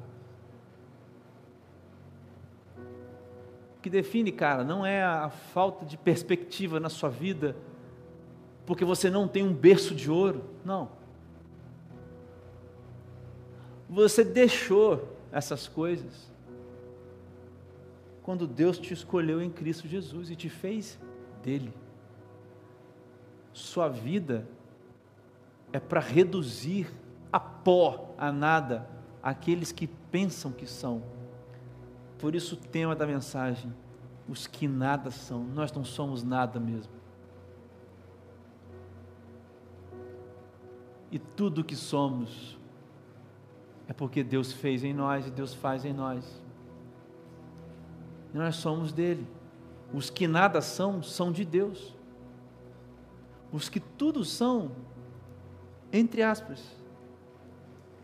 Que 3.85 3.89
define, 3.91 4.31
cara, 4.31 4.63
não 4.63 4.83
é 4.83 5.03
a 5.03 5.29
falta 5.29 5.85
de 5.85 5.95
perspectiva 5.95 6.79
na 6.79 6.89
sua 6.89 7.07
vida, 7.07 7.55
porque 8.65 8.83
você 8.83 9.11
não 9.11 9.27
tem 9.27 9.43
um 9.43 9.53
berço 9.53 9.93
de 9.93 10.09
ouro. 10.09 10.43
Não. 10.65 10.89
Você 13.87 14.23
deixou 14.23 15.15
essas 15.31 15.67
coisas 15.67 16.33
quando 18.23 18.47
Deus 18.47 18.79
te 18.79 18.91
escolheu 18.91 19.39
em 19.39 19.51
Cristo 19.51 19.87
Jesus 19.87 20.31
e 20.31 20.35
te 20.35 20.49
fez 20.49 20.99
dele. 21.43 21.71
Sua 23.53 23.87
vida 23.87 24.47
é 25.71 25.79
para 25.79 25.99
reduzir 25.99 26.91
a 27.31 27.39
pó, 27.39 28.15
a 28.17 28.31
nada, 28.31 28.89
aqueles 29.21 29.71
que 29.71 29.85
pensam 29.85 30.51
que 30.51 30.65
são. 30.65 31.03
Por 32.19 32.35
isso 32.35 32.55
o 32.55 32.57
tema 32.57 32.95
da 32.95 33.05
mensagem, 33.05 33.73
os 34.27 34.47
que 34.47 34.67
nada 34.67 35.11
são, 35.11 35.43
nós 35.43 35.71
não 35.71 35.83
somos 35.83 36.23
nada 36.23 36.59
mesmo. 36.59 36.93
E 41.11 41.19
tudo 41.19 41.63
que 41.63 41.75
somos 41.75 42.57
é 43.87 43.93
porque 43.93 44.23
Deus 44.23 44.51
fez 44.51 44.83
em 44.83 44.93
nós 44.93 45.27
e 45.27 45.31
Deus 45.31 45.53
faz 45.53 45.85
em 45.85 45.93
nós. 45.93 46.41
E 48.33 48.37
nós 48.37 48.55
somos 48.55 48.91
dele. 48.91 49.27
Os 49.93 50.09
que 50.09 50.27
nada 50.27 50.61
são, 50.61 51.01
são 51.03 51.31
de 51.31 51.45
Deus. 51.45 51.95
Os 53.51 53.69
que 53.69 53.79
tudo 53.79 54.25
são, 54.25 54.71
entre 55.93 56.21
aspas. 56.21 56.61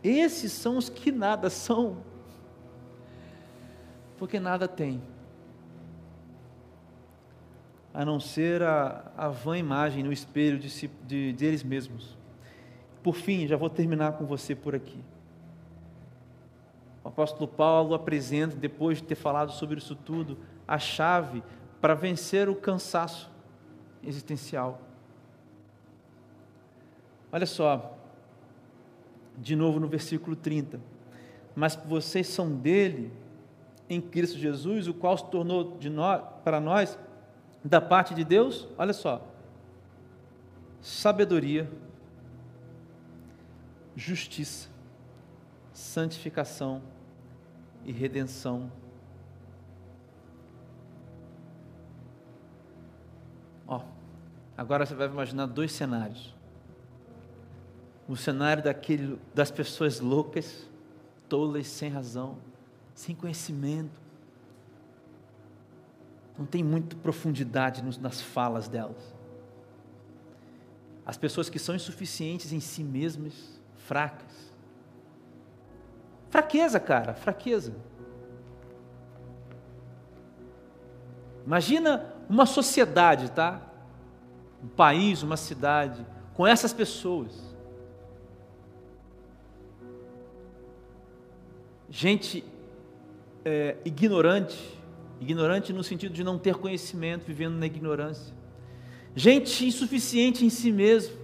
Esses 0.02 0.52
são 0.52 0.78
os 0.78 0.88
que 0.88 1.12
nada 1.12 1.50
são. 1.50 1.98
Porque 4.22 4.38
nada 4.38 4.68
tem. 4.68 5.02
A 7.92 8.04
não 8.04 8.20
ser 8.20 8.62
a, 8.62 9.10
a 9.16 9.28
vã 9.28 9.58
imagem 9.58 10.04
no 10.04 10.12
espelho 10.12 10.60
de, 10.60 10.70
si, 10.70 10.88
de, 11.04 11.32
de 11.32 11.44
eles 11.44 11.64
mesmos. 11.64 12.16
Por 13.02 13.16
fim, 13.16 13.48
já 13.48 13.56
vou 13.56 13.68
terminar 13.68 14.12
com 14.12 14.24
você 14.24 14.54
por 14.54 14.76
aqui. 14.76 15.02
O 17.02 17.08
apóstolo 17.08 17.48
Paulo 17.48 17.94
apresenta, 17.96 18.54
depois 18.54 18.98
de 18.98 19.02
ter 19.02 19.16
falado 19.16 19.50
sobre 19.50 19.78
isso 19.78 19.96
tudo, 19.96 20.38
a 20.68 20.78
chave 20.78 21.42
para 21.80 21.94
vencer 21.94 22.48
o 22.48 22.54
cansaço 22.54 23.28
existencial. 24.04 24.80
Olha 27.32 27.46
só, 27.46 27.98
de 29.36 29.56
novo 29.56 29.80
no 29.80 29.88
versículo 29.88 30.36
30. 30.36 30.78
Mas 31.56 31.74
vocês 31.74 32.28
são 32.28 32.54
dele, 32.54 33.10
em 33.88 34.00
Cristo 34.00 34.38
Jesus, 34.38 34.88
o 34.88 34.94
qual 34.94 35.16
se 35.16 35.26
tornou 35.26 35.76
de 35.78 35.90
nós, 35.90 36.22
para 36.44 36.60
nós, 36.60 36.98
da 37.64 37.80
parte 37.80 38.14
de 38.14 38.24
Deus, 38.24 38.66
olha 38.76 38.92
só, 38.92 39.26
sabedoria, 40.80 41.70
justiça, 43.94 44.68
santificação 45.72 46.82
e 47.84 47.92
redenção. 47.92 48.70
Ó, 53.66 53.82
agora 54.56 54.84
você 54.84 54.94
vai 54.94 55.06
imaginar 55.06 55.46
dois 55.46 55.72
cenários. 55.72 56.34
O 58.08 58.16
cenário 58.16 58.62
daquele, 58.62 59.18
das 59.32 59.50
pessoas 59.50 60.00
loucas, 60.00 60.68
tolas, 61.28 61.68
sem 61.68 61.88
razão, 61.88 62.36
sem 62.94 63.14
conhecimento. 63.14 64.00
Não 66.38 66.46
tem 66.46 66.62
muita 66.62 66.96
profundidade 66.96 67.82
nas 68.00 68.20
falas 68.20 68.68
delas. 68.68 69.14
As 71.04 71.16
pessoas 71.16 71.50
que 71.50 71.58
são 71.58 71.74
insuficientes 71.74 72.52
em 72.52 72.60
si 72.60 72.82
mesmas, 72.82 73.60
fracas. 73.76 74.52
Fraqueza, 76.30 76.80
cara, 76.80 77.12
fraqueza. 77.14 77.74
Imagina 81.44 82.14
uma 82.28 82.46
sociedade, 82.46 83.30
tá? 83.32 83.60
Um 84.62 84.68
país, 84.68 85.22
uma 85.22 85.36
cidade, 85.36 86.06
com 86.34 86.46
essas 86.46 86.72
pessoas. 86.72 87.52
Gente 91.90 92.44
é, 93.44 93.76
ignorante, 93.84 94.58
ignorante 95.20 95.72
no 95.72 95.82
sentido 95.82 96.12
de 96.12 96.24
não 96.24 96.38
ter 96.38 96.56
conhecimento, 96.56 97.24
vivendo 97.26 97.54
na 97.56 97.66
ignorância. 97.66 98.34
Gente 99.14 99.66
insuficiente 99.66 100.44
em 100.44 100.50
si 100.50 100.72
mesmo. 100.72 101.16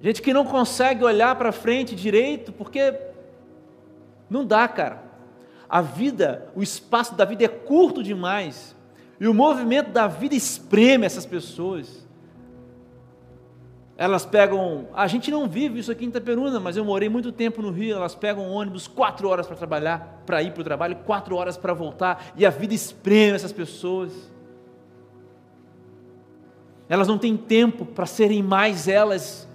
Gente 0.00 0.20
que 0.20 0.32
não 0.32 0.44
consegue 0.44 1.02
olhar 1.02 1.34
para 1.36 1.50
frente 1.52 1.94
direito, 1.94 2.52
porque 2.52 2.94
não 4.28 4.44
dá, 4.44 4.68
cara. 4.68 5.02
A 5.68 5.80
vida, 5.80 6.48
o 6.54 6.62
espaço 6.62 7.14
da 7.14 7.24
vida 7.24 7.44
é 7.44 7.48
curto 7.48 8.02
demais. 8.02 8.76
E 9.18 9.26
o 9.26 9.34
movimento 9.34 9.90
da 9.90 10.06
vida 10.06 10.34
espreme 10.34 11.06
essas 11.06 11.24
pessoas. 11.26 12.05
Elas 13.98 14.26
pegam. 14.26 14.88
A 14.92 15.06
gente 15.06 15.30
não 15.30 15.48
vive 15.48 15.78
isso 15.78 15.90
aqui 15.90 16.04
em 16.04 16.08
Itaperuna, 16.08 16.60
mas 16.60 16.76
eu 16.76 16.84
morei 16.84 17.08
muito 17.08 17.32
tempo 17.32 17.62
no 17.62 17.70
Rio. 17.70 17.96
Elas 17.96 18.14
pegam 18.14 18.50
ônibus 18.50 18.86
quatro 18.86 19.28
horas 19.28 19.46
para 19.46 19.56
trabalhar, 19.56 20.22
para 20.26 20.42
ir 20.42 20.52
para 20.52 20.60
o 20.60 20.64
trabalho, 20.64 20.96
quatro 21.06 21.34
horas 21.34 21.56
para 21.56 21.72
voltar, 21.72 22.32
e 22.36 22.44
a 22.44 22.50
vida 22.50 22.74
espreme 22.74 23.36
essas 23.36 23.52
pessoas. 23.52 24.12
Elas 26.88 27.08
não 27.08 27.18
têm 27.18 27.36
tempo 27.36 27.84
para 27.84 28.06
serem 28.06 28.42
mais 28.42 28.86
elas 28.86 29.48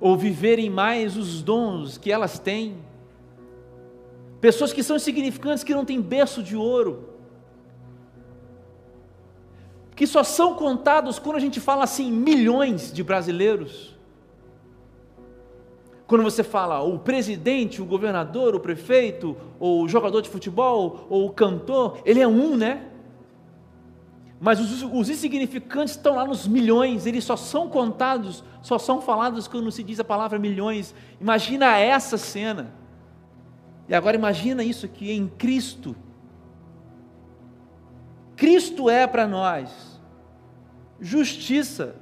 ou 0.00 0.16
viverem 0.16 0.70
mais 0.70 1.16
os 1.16 1.42
dons 1.42 1.98
que 1.98 2.12
elas 2.12 2.38
têm. 2.38 2.76
Pessoas 4.40 4.72
que 4.72 4.82
são 4.82 4.96
insignificantes, 4.96 5.64
que 5.64 5.74
não 5.74 5.84
têm 5.84 6.00
berço 6.00 6.42
de 6.42 6.54
ouro, 6.54 7.08
que 9.98 10.06
só 10.06 10.22
são 10.22 10.54
contados 10.54 11.18
quando 11.18 11.34
a 11.34 11.40
gente 11.40 11.58
fala 11.58 11.82
assim, 11.82 12.08
milhões 12.12 12.92
de 12.92 13.02
brasileiros. 13.02 13.96
Quando 16.06 16.22
você 16.22 16.44
fala 16.44 16.80
o 16.82 17.00
presidente, 17.00 17.82
o 17.82 17.84
governador, 17.84 18.54
o 18.54 18.60
prefeito, 18.60 19.36
ou 19.58 19.82
o 19.82 19.88
jogador 19.88 20.22
de 20.22 20.28
futebol, 20.28 21.04
ou 21.10 21.26
o 21.26 21.32
cantor, 21.32 21.98
ele 22.04 22.20
é 22.20 22.28
um, 22.28 22.56
né? 22.56 22.86
Mas 24.40 24.60
os, 24.60 24.84
os, 24.84 25.10
insignificantes 25.10 25.96
estão 25.96 26.14
lá 26.14 26.24
nos 26.24 26.46
milhões, 26.46 27.04
eles 27.04 27.24
só 27.24 27.34
são 27.34 27.68
contados, 27.68 28.44
só 28.62 28.78
são 28.78 29.00
falados 29.00 29.48
quando 29.48 29.72
se 29.72 29.82
diz 29.82 29.98
a 29.98 30.04
palavra 30.04 30.38
milhões. 30.38 30.94
Imagina 31.20 31.76
essa 31.76 32.16
cena. 32.16 32.72
E 33.88 33.96
agora 33.96 34.16
imagina 34.16 34.62
isso 34.62 34.86
aqui 34.86 35.10
em 35.10 35.26
Cristo. 35.26 35.96
Cristo 38.38 38.88
é 38.88 39.04
para 39.04 39.26
nós 39.26 39.98
justiça, 41.00 41.96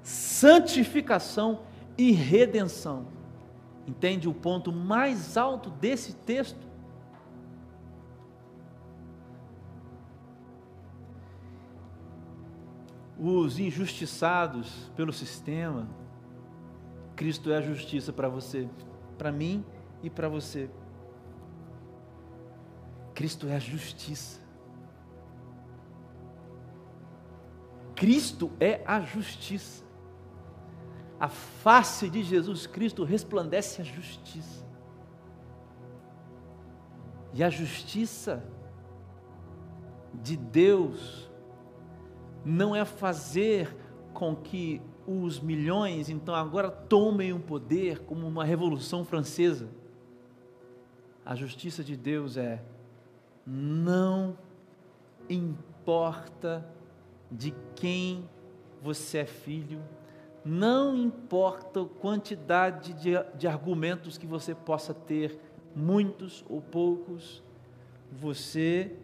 santificação 0.00 1.62
e 1.98 2.12
redenção. 2.12 3.08
Entende 3.84 4.28
o 4.28 4.32
ponto 4.32 4.70
mais 4.70 5.36
alto 5.36 5.68
desse 5.68 6.14
texto? 6.14 6.70
os 13.22 13.58
injustiçados 13.58 14.90
pelo 14.96 15.12
sistema, 15.12 15.86
Cristo 17.14 17.52
é 17.52 17.58
a 17.58 17.60
justiça 17.60 18.14
para 18.14 18.30
você, 18.30 18.66
para 19.18 19.30
mim 19.30 19.62
e 20.02 20.08
para 20.08 20.26
você. 20.26 20.70
Cristo 23.12 23.46
é 23.46 23.56
a 23.56 23.58
justiça. 23.58 24.40
Cristo 28.00 28.50
é 28.58 28.80
a 28.86 29.02
justiça. 29.02 29.84
A 31.20 31.28
face 31.28 32.08
de 32.08 32.22
Jesus 32.22 32.66
Cristo 32.66 33.04
resplandece 33.04 33.82
a 33.82 33.84
justiça. 33.84 34.64
E 37.34 37.44
a 37.44 37.50
justiça 37.50 38.42
de 40.14 40.34
Deus 40.34 41.30
não 42.42 42.74
é 42.74 42.86
fazer 42.86 43.76
com 44.14 44.34
que 44.34 44.80
os 45.06 45.38
milhões 45.38 46.08
então 46.08 46.34
agora 46.34 46.70
tomem 46.70 47.34
o 47.34 47.38
poder 47.38 47.98
como 48.04 48.26
uma 48.26 48.46
revolução 48.46 49.04
francesa. 49.04 49.68
A 51.22 51.34
justiça 51.34 51.84
de 51.84 51.98
Deus 51.98 52.38
é 52.38 52.64
não 53.44 54.38
importa 55.28 56.79
de 57.30 57.54
quem 57.74 58.28
você 58.82 59.18
é 59.18 59.26
filho, 59.26 59.80
não 60.44 60.96
importa 60.96 61.82
a 61.82 61.86
quantidade 61.86 62.94
de, 62.94 63.10
de 63.36 63.46
argumentos 63.46 64.16
que 64.16 64.26
você 64.26 64.54
possa 64.54 64.94
ter, 64.94 65.38
muitos 65.74 66.44
ou 66.48 66.60
poucos, 66.60 67.42
você 68.10 68.96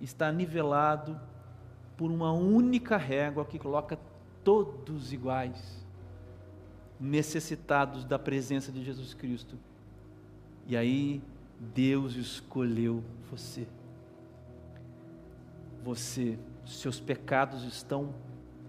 está 0.00 0.30
nivelado 0.32 1.20
por 1.96 2.10
uma 2.10 2.32
única 2.32 2.96
régua 2.96 3.44
que 3.44 3.58
coloca 3.58 3.98
todos 4.42 5.12
iguais, 5.12 5.84
necessitados 6.98 8.04
da 8.04 8.18
presença 8.18 8.70
de 8.70 8.84
Jesus 8.84 9.14
Cristo. 9.14 9.58
E 10.66 10.76
aí 10.76 11.22
Deus 11.58 12.14
escolheu 12.14 13.02
você. 13.30 13.66
Você, 15.82 16.38
seus 16.66 17.00
pecados 17.00 17.64
estão 17.64 18.14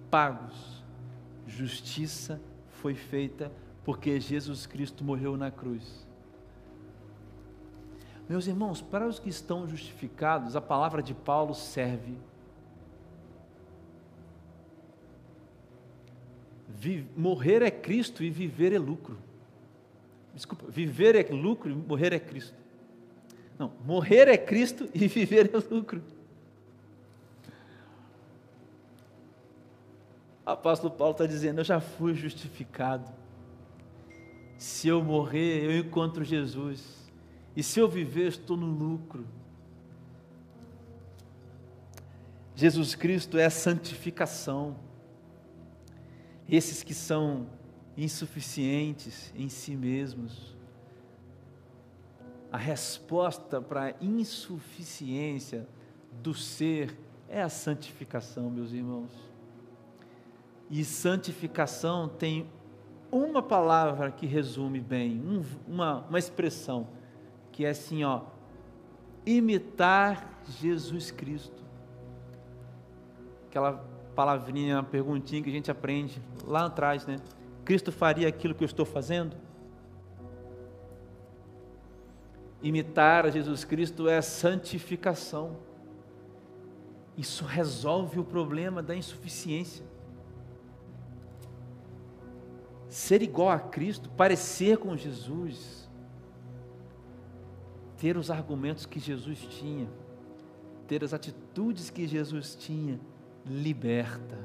pagos. 0.10 0.84
Justiça 1.48 2.42
foi 2.70 2.96
feita 2.96 3.52
porque 3.84 4.20
Jesus 4.20 4.66
Cristo 4.66 5.04
morreu 5.04 5.38
na 5.38 5.52
cruz. 5.52 6.06
Meus 8.28 8.48
irmãos, 8.48 8.82
para 8.82 9.08
os 9.08 9.20
que 9.20 9.30
estão 9.30 9.68
justificados, 9.68 10.56
a 10.56 10.62
palavra 10.62 11.02
de 11.02 11.14
Paulo 11.14 11.54
serve. 11.54 12.18
morrer 17.16 17.64
é 17.64 17.72
Cristo 17.72 18.24
e 18.24 18.30
viver 18.30 18.72
é 18.74 18.78
lucro. 18.78 19.18
Desculpa, 20.34 20.66
viver 20.70 21.16
é 21.16 21.34
lucro 21.34 21.72
e 21.72 21.74
morrer 21.74 22.14
é 22.14 22.20
Cristo. 22.20 22.56
Não, 23.58 23.72
morrer 23.86 24.28
é 24.28 24.38
Cristo 24.38 24.88
e 24.94 25.08
viver 25.08 25.50
é 25.54 25.74
lucro. 25.74 26.04
Apóstolo 30.46 30.94
Paulo 30.94 31.14
está 31.14 31.26
dizendo: 31.26 31.60
Eu 31.60 31.64
já 31.64 31.80
fui 31.80 32.14
justificado. 32.14 33.12
Se 34.58 34.88
eu 34.88 35.04
morrer, 35.04 35.64
eu 35.64 35.78
encontro 35.80 36.24
Jesus. 36.24 37.12
E 37.56 37.64
se 37.64 37.80
eu 37.80 37.88
viver, 37.90 38.28
estou 38.28 38.56
no 38.56 38.68
lucro. 38.68 39.26
Jesus 42.56 42.96
Cristo 42.96 43.38
é 43.38 43.46
a 43.46 43.50
santificação. 43.50 44.78
Esses 46.48 46.84
que 46.84 46.94
são 46.94 47.48
insuficientes 47.98 49.34
em 49.36 49.50
si 49.50 49.76
mesmos. 49.76 50.56
A 52.52 52.58
resposta 52.58 53.60
para 53.60 53.88
a 53.88 53.94
insuficiência 54.00 55.68
do 56.22 56.34
ser 56.34 56.98
é 57.28 57.42
a 57.42 57.50
santificação, 57.50 58.50
meus 58.50 58.72
irmãos. 58.72 59.12
E 60.70 60.84
santificação 60.84 62.08
tem 62.08 62.50
uma 63.12 63.42
palavra 63.42 64.12
que 64.12 64.26
resume 64.26 64.80
bem, 64.80 65.22
um, 65.22 65.44
uma, 65.68 66.06
uma 66.10 66.20
expressão, 66.20 66.88
que 67.52 67.66
é 67.66 67.70
assim, 67.70 68.04
ó, 68.04 68.22
imitar 69.26 70.42
Jesus 70.60 71.12
Cristo. 71.12 71.64
Aquela 73.48 73.86
palavrinha, 74.16 74.82
perguntinha 74.84 75.42
que 75.42 75.50
a 75.50 75.54
gente 75.54 75.70
aprende 75.70 76.22
lá 76.46 76.66
atrás, 76.66 77.06
né? 77.06 77.18
Cristo 77.64 77.92
faria 77.92 78.28
aquilo 78.28 78.54
que 78.54 78.64
eu 78.64 78.68
estou 78.68 78.86
fazendo? 78.86 79.36
Imitar 82.62 83.26
a 83.26 83.30
Jesus 83.30 83.64
Cristo 83.64 84.08
é 84.08 84.22
santificação. 84.22 85.58
Isso 87.18 87.46
resolve 87.46 88.20
o 88.20 88.24
problema 88.24 88.82
da 88.84 88.96
insuficiência. 88.96 89.86
Ser 92.96 93.22
igual 93.22 93.50
a 93.50 93.60
Cristo, 93.60 94.10
parecer 94.12 94.78
com 94.78 94.96
Jesus, 94.96 95.86
ter 97.98 98.16
os 98.16 98.32
argumentos 98.32 98.86
que 98.86 99.02
Jesus 99.02 99.40
tinha, 99.40 99.90
ter 100.88 101.04
as 101.04 101.14
atitudes 101.14 101.90
que 101.90 102.08
Jesus 102.08 102.56
tinha, 102.56 102.98
liberta. 103.46 104.40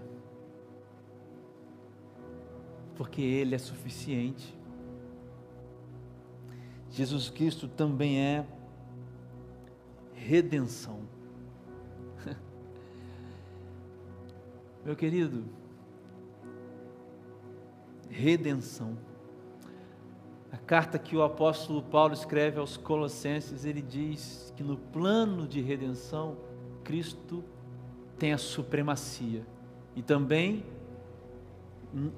Porque 2.96 3.22
Ele 3.22 3.55
é 3.55 3.59
suficiente. 3.59 4.53
Jesus 6.90 7.30
Cristo 7.30 7.68
também 7.68 8.20
é 8.20 8.44
redenção. 10.12 11.03
Meu 14.84 14.96
querido, 14.96 15.59
redenção. 18.11 18.98
A 20.52 20.56
carta 20.56 20.98
que 20.98 21.16
o 21.16 21.22
apóstolo 21.22 21.80
Paulo 21.82 22.12
escreve 22.12 22.58
aos 22.58 22.76
Colossenses, 22.76 23.64
ele 23.64 23.80
diz 23.80 24.52
que 24.56 24.62
no 24.62 24.76
plano 24.76 25.46
de 25.46 25.61
redenção, 25.61 26.36
Cristo 26.82 27.44
tem 28.18 28.32
a 28.32 28.38
supremacia 28.38 29.46
e 29.94 30.02
também 30.02 30.66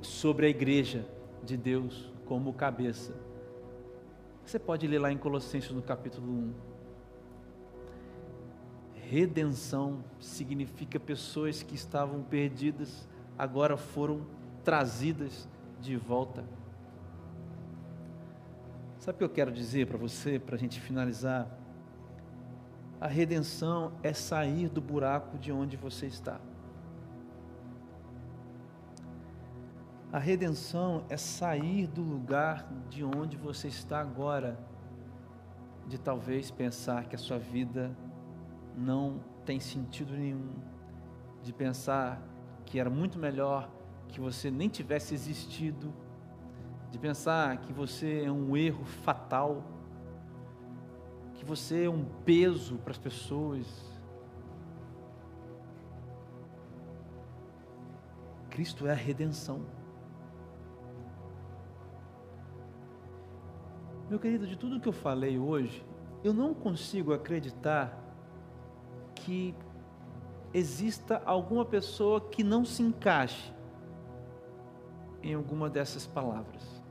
sobre 0.01 0.47
a 0.47 0.49
igreja 0.49 1.07
de 1.45 1.57
Deus 1.57 2.11
como 2.25 2.53
cabeça. 2.55 3.15
Você 4.45 4.59
pode 4.59 4.87
ler 4.87 4.99
lá 4.99 5.13
em 5.13 5.19
Colossenses 5.19 5.71
no 5.71 5.83
capítulo 5.83 6.33
1. 6.33 6.53
Redenção 8.95 10.03
significa 10.19 10.99
pessoas 10.99 11.63
que 11.63 11.75
estavam 11.75 12.23
perdidas, 12.23 13.07
agora 13.39 13.77
foram 13.77 14.27
trazidas 14.65 15.49
de 15.83 15.97
volta. 15.97 16.45
Sabe 18.99 19.17
o 19.17 19.19
que 19.19 19.25
eu 19.25 19.29
quero 19.29 19.51
dizer 19.51 19.89
para 19.89 19.99
você, 19.99 20.39
para 20.39 20.55
a 20.55 20.59
gente 20.59 20.81
finalizar? 20.81 21.49
A 23.01 23.09
redenção 23.09 23.93
é 24.01 24.13
sair 24.13 24.69
do 24.69 24.81
buraco 24.81 25.37
de 25.37 25.51
onde 25.51 25.77
você 25.77 26.07
está. 26.07 26.41
A 30.13 30.19
redenção 30.19 31.05
é 31.09 31.17
sair 31.17 31.89
do 31.89 32.03
lugar 32.03 32.71
de 32.89 33.03
onde 33.03 33.37
você 33.37 33.67
está 33.67 33.99
agora, 33.99 34.57
de 35.89 35.99
talvez 35.99 36.51
pensar 36.51 37.07
que 37.07 37.17
a 37.17 37.19
sua 37.19 37.39
vida 37.39 37.91
não 38.77 39.21
tem 39.45 39.59
sentido 39.59 40.13
nenhum, 40.13 40.53
de 41.43 41.53
pensar 41.53 42.23
que 42.65 42.79
era 42.79 42.89
muito 42.89 43.19
melhor 43.19 43.69
que 44.13 44.21
você 44.21 44.51
nem 44.51 44.69
tivesse 44.69 45.15
existido 45.15 45.93
de 46.91 46.99
pensar 46.99 47.57
que 47.57 47.73
você 47.73 48.25
é 48.25 48.31
um 48.31 48.55
erro 48.55 48.85
fatal, 48.85 49.65
que 51.35 51.45
você 51.45 51.85
é 51.85 51.91
um 51.91 52.05
peso 52.05 52.77
para 52.77 52.91
as 52.91 52.99
pessoas. 52.99 53.67
Cristo 58.51 58.87
é 58.87 58.93
a 58.93 58.95
redenção. 58.95 59.63
Meu 64.11 64.19
querido, 64.19 64.47
de 64.47 64.59
tudo 64.59 64.79
que 64.79 64.89
eu 64.89 64.93
falei 64.93 65.39
hoje, 65.39 65.83
eu 66.23 66.35
não 66.35 66.53
consigo 66.53 67.15
acreditar 67.15 67.99
que 69.15 69.55
exista 70.53 71.23
alguma 71.25 71.65
pessoa 71.65 72.21
que 72.21 72.45
não 72.45 72.63
se 72.63 72.83
encaixe 72.83 73.55
em 75.23 75.35
alguma 75.35 75.71
dessas 75.71 76.07
palavras. 76.07 76.83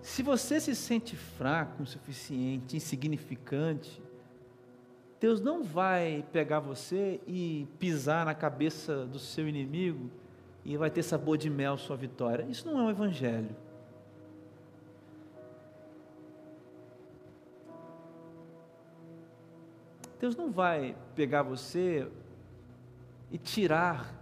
Se 0.00 0.22
você 0.22 0.60
se 0.60 0.74
sente 0.74 1.14
fraco, 1.14 1.82
insuficiente, 1.82 2.76
insignificante, 2.76 4.02
Deus 5.20 5.40
não 5.40 5.62
vai 5.62 6.24
pegar 6.32 6.60
você 6.60 7.20
e 7.26 7.68
pisar 7.78 8.24
na 8.24 8.34
cabeça 8.34 9.04
do 9.04 9.18
seu 9.18 9.46
inimigo 9.48 10.10
e 10.64 10.76
vai 10.76 10.90
ter 10.90 11.02
sabor 11.02 11.36
de 11.36 11.50
mel 11.50 11.76
sua 11.76 11.96
vitória. 11.96 12.44
Isso 12.44 12.66
não 12.66 12.80
é 12.80 12.82
um 12.84 12.90
evangelho. 12.90 13.54
Deus 20.18 20.36
não 20.36 20.50
vai 20.50 20.96
pegar 21.14 21.42
você 21.42 22.06
e 23.30 23.38
tirar 23.38 24.19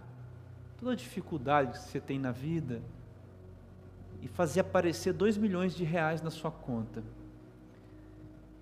toda 0.79 0.93
a 0.93 0.95
dificuldade 0.95 1.73
que 1.73 1.79
você 1.79 1.99
tem 1.99 2.17
na 2.17 2.31
vida 2.31 2.81
e 4.21 4.27
fazer 4.27 4.61
aparecer 4.61 5.13
dois 5.13 5.37
milhões 5.37 5.75
de 5.75 5.83
reais 5.83 6.21
na 6.21 6.31
sua 6.31 6.51
conta. 6.51 7.03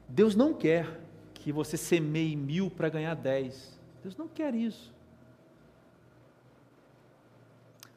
Deus 0.10 0.36
não 0.36 0.54
quer 0.54 1.00
que 1.34 1.52
você 1.52 1.78
semeie 1.78 2.36
mil 2.36 2.70
para 2.72 2.90
ganhar 2.90 3.14
dez. 3.14 3.80
Deus 4.02 4.16
não 4.16 4.28
quer 4.28 4.56
isso. 4.56 4.94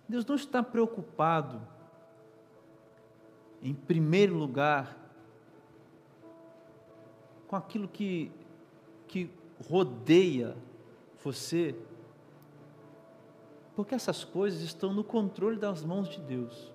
Deus 0.08 0.26
não 0.26 0.34
está 0.34 0.62
preocupado, 0.62 1.60
em 3.62 3.72
primeiro 3.72 4.34
lugar, 4.34 4.98
com 7.46 7.54
aquilo 7.54 7.86
que, 7.86 8.30
que 9.06 9.30
rodeia 9.68 10.56
você, 11.22 11.76
porque 13.80 13.94
essas 13.94 14.22
coisas 14.22 14.60
estão 14.60 14.92
no 14.92 15.02
controle 15.02 15.56
das 15.56 15.82
mãos 15.82 16.06
de 16.06 16.20
Deus. 16.20 16.70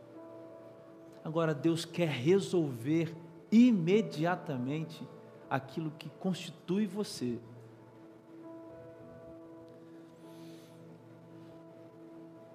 Agora, 1.23 1.53
Deus 1.53 1.85
quer 1.85 2.09
resolver 2.09 3.15
imediatamente 3.51 5.07
aquilo 5.47 5.91
que 5.91 6.09
constitui 6.09 6.87
você. 6.87 7.37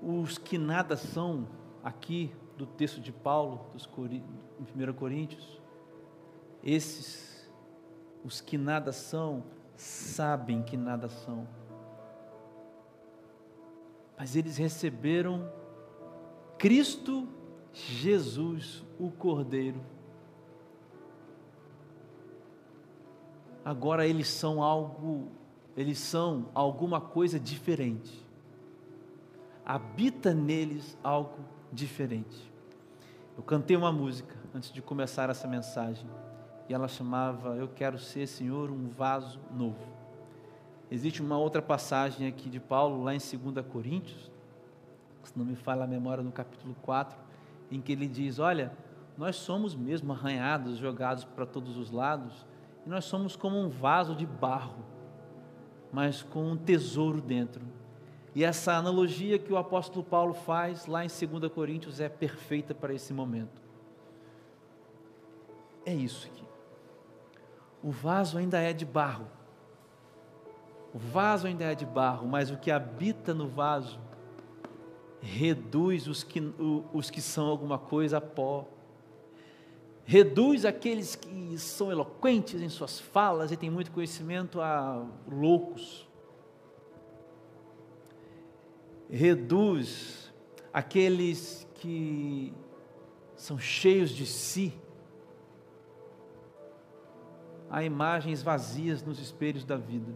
Os 0.02 0.36
que 0.36 0.58
nada 0.58 0.96
são, 0.96 1.46
aqui 1.84 2.34
do 2.58 2.66
texto 2.66 3.00
de 3.00 3.12
Paulo, 3.12 3.66
dos 3.72 3.88
em 4.10 4.24
1 4.90 4.92
Coríntios, 4.94 5.62
esses, 6.60 7.48
os 8.24 8.40
que 8.40 8.58
nada 8.58 8.90
são, 8.90 9.44
sabem 9.76 10.60
que 10.60 10.76
nada 10.76 11.08
são. 11.08 11.59
Mas 14.20 14.36
eles 14.36 14.58
receberam 14.58 15.50
Cristo 16.58 17.26
Jesus, 17.72 18.84
o 18.98 19.10
Cordeiro. 19.10 19.80
Agora 23.64 24.06
eles 24.06 24.28
são 24.28 24.62
algo, 24.62 25.28
eles 25.74 25.98
são 25.98 26.50
alguma 26.52 27.00
coisa 27.00 27.40
diferente. 27.40 28.12
Habita 29.64 30.34
neles 30.34 30.98
algo 31.02 31.42
diferente. 31.72 32.52
Eu 33.38 33.42
cantei 33.42 33.74
uma 33.74 33.90
música 33.90 34.36
antes 34.54 34.70
de 34.70 34.82
começar 34.82 35.30
essa 35.30 35.48
mensagem 35.48 36.06
e 36.68 36.74
ela 36.74 36.88
chamava 36.88 37.56
Eu 37.56 37.68
quero 37.68 37.98
ser, 37.98 38.26
Senhor, 38.26 38.70
um 38.70 38.86
vaso 38.86 39.40
novo. 39.50 39.99
Existe 40.90 41.22
uma 41.22 41.38
outra 41.38 41.62
passagem 41.62 42.26
aqui 42.26 42.50
de 42.50 42.58
Paulo, 42.58 43.04
lá 43.04 43.14
em 43.14 43.18
2 43.18 43.64
Coríntios, 43.66 44.30
se 45.22 45.38
não 45.38 45.44
me 45.44 45.54
falha 45.54 45.84
a 45.84 45.86
memória, 45.86 46.24
no 46.24 46.32
capítulo 46.32 46.74
4, 46.82 47.16
em 47.70 47.80
que 47.80 47.92
ele 47.92 48.08
diz: 48.08 48.38
Olha, 48.38 48.72
nós 49.16 49.36
somos 49.36 49.74
mesmo 49.76 50.12
arranhados, 50.12 50.78
jogados 50.78 51.24
para 51.24 51.46
todos 51.46 51.76
os 51.76 51.90
lados, 51.90 52.46
e 52.84 52.88
nós 52.88 53.04
somos 53.04 53.36
como 53.36 53.56
um 53.56 53.68
vaso 53.68 54.14
de 54.14 54.26
barro, 54.26 54.84
mas 55.92 56.22
com 56.22 56.42
um 56.42 56.56
tesouro 56.56 57.20
dentro. 57.20 57.64
E 58.34 58.44
essa 58.44 58.74
analogia 58.74 59.38
que 59.38 59.52
o 59.52 59.56
apóstolo 59.56 60.04
Paulo 60.04 60.34
faz 60.34 60.86
lá 60.86 61.04
em 61.04 61.08
2 61.08 61.52
Coríntios 61.52 62.00
é 62.00 62.08
perfeita 62.08 62.74
para 62.74 62.94
esse 62.94 63.12
momento. 63.12 63.60
É 65.84 65.94
isso 65.94 66.26
aqui. 66.26 66.44
O 67.82 67.90
vaso 67.90 68.38
ainda 68.38 68.60
é 68.60 68.72
de 68.72 68.84
barro. 68.84 69.26
O 70.92 70.98
vaso 70.98 71.46
ainda 71.46 71.64
é 71.64 71.74
de 71.74 71.86
barro, 71.86 72.26
mas 72.26 72.50
o 72.50 72.56
que 72.56 72.70
habita 72.70 73.32
no 73.32 73.48
vaso 73.48 73.98
reduz 75.20 76.08
os 76.08 76.22
que, 76.22 76.40
os 76.92 77.10
que 77.10 77.20
são 77.20 77.46
alguma 77.46 77.78
coisa 77.78 78.18
a 78.18 78.20
pó, 78.20 78.66
reduz 80.04 80.64
aqueles 80.64 81.14
que 81.14 81.56
são 81.58 81.90
eloquentes 81.92 82.60
em 82.60 82.68
suas 82.68 82.98
falas 82.98 83.52
e 83.52 83.56
têm 83.56 83.70
muito 83.70 83.92
conhecimento 83.92 84.60
a 84.60 85.06
loucos, 85.30 86.08
reduz 89.08 90.32
aqueles 90.72 91.68
que 91.74 92.52
são 93.36 93.58
cheios 93.58 94.10
de 94.10 94.26
si 94.26 94.74
a 97.68 97.84
imagens 97.84 98.42
vazias 98.42 99.02
nos 99.02 99.20
espelhos 99.20 99.64
da 99.64 99.76
vida. 99.76 100.12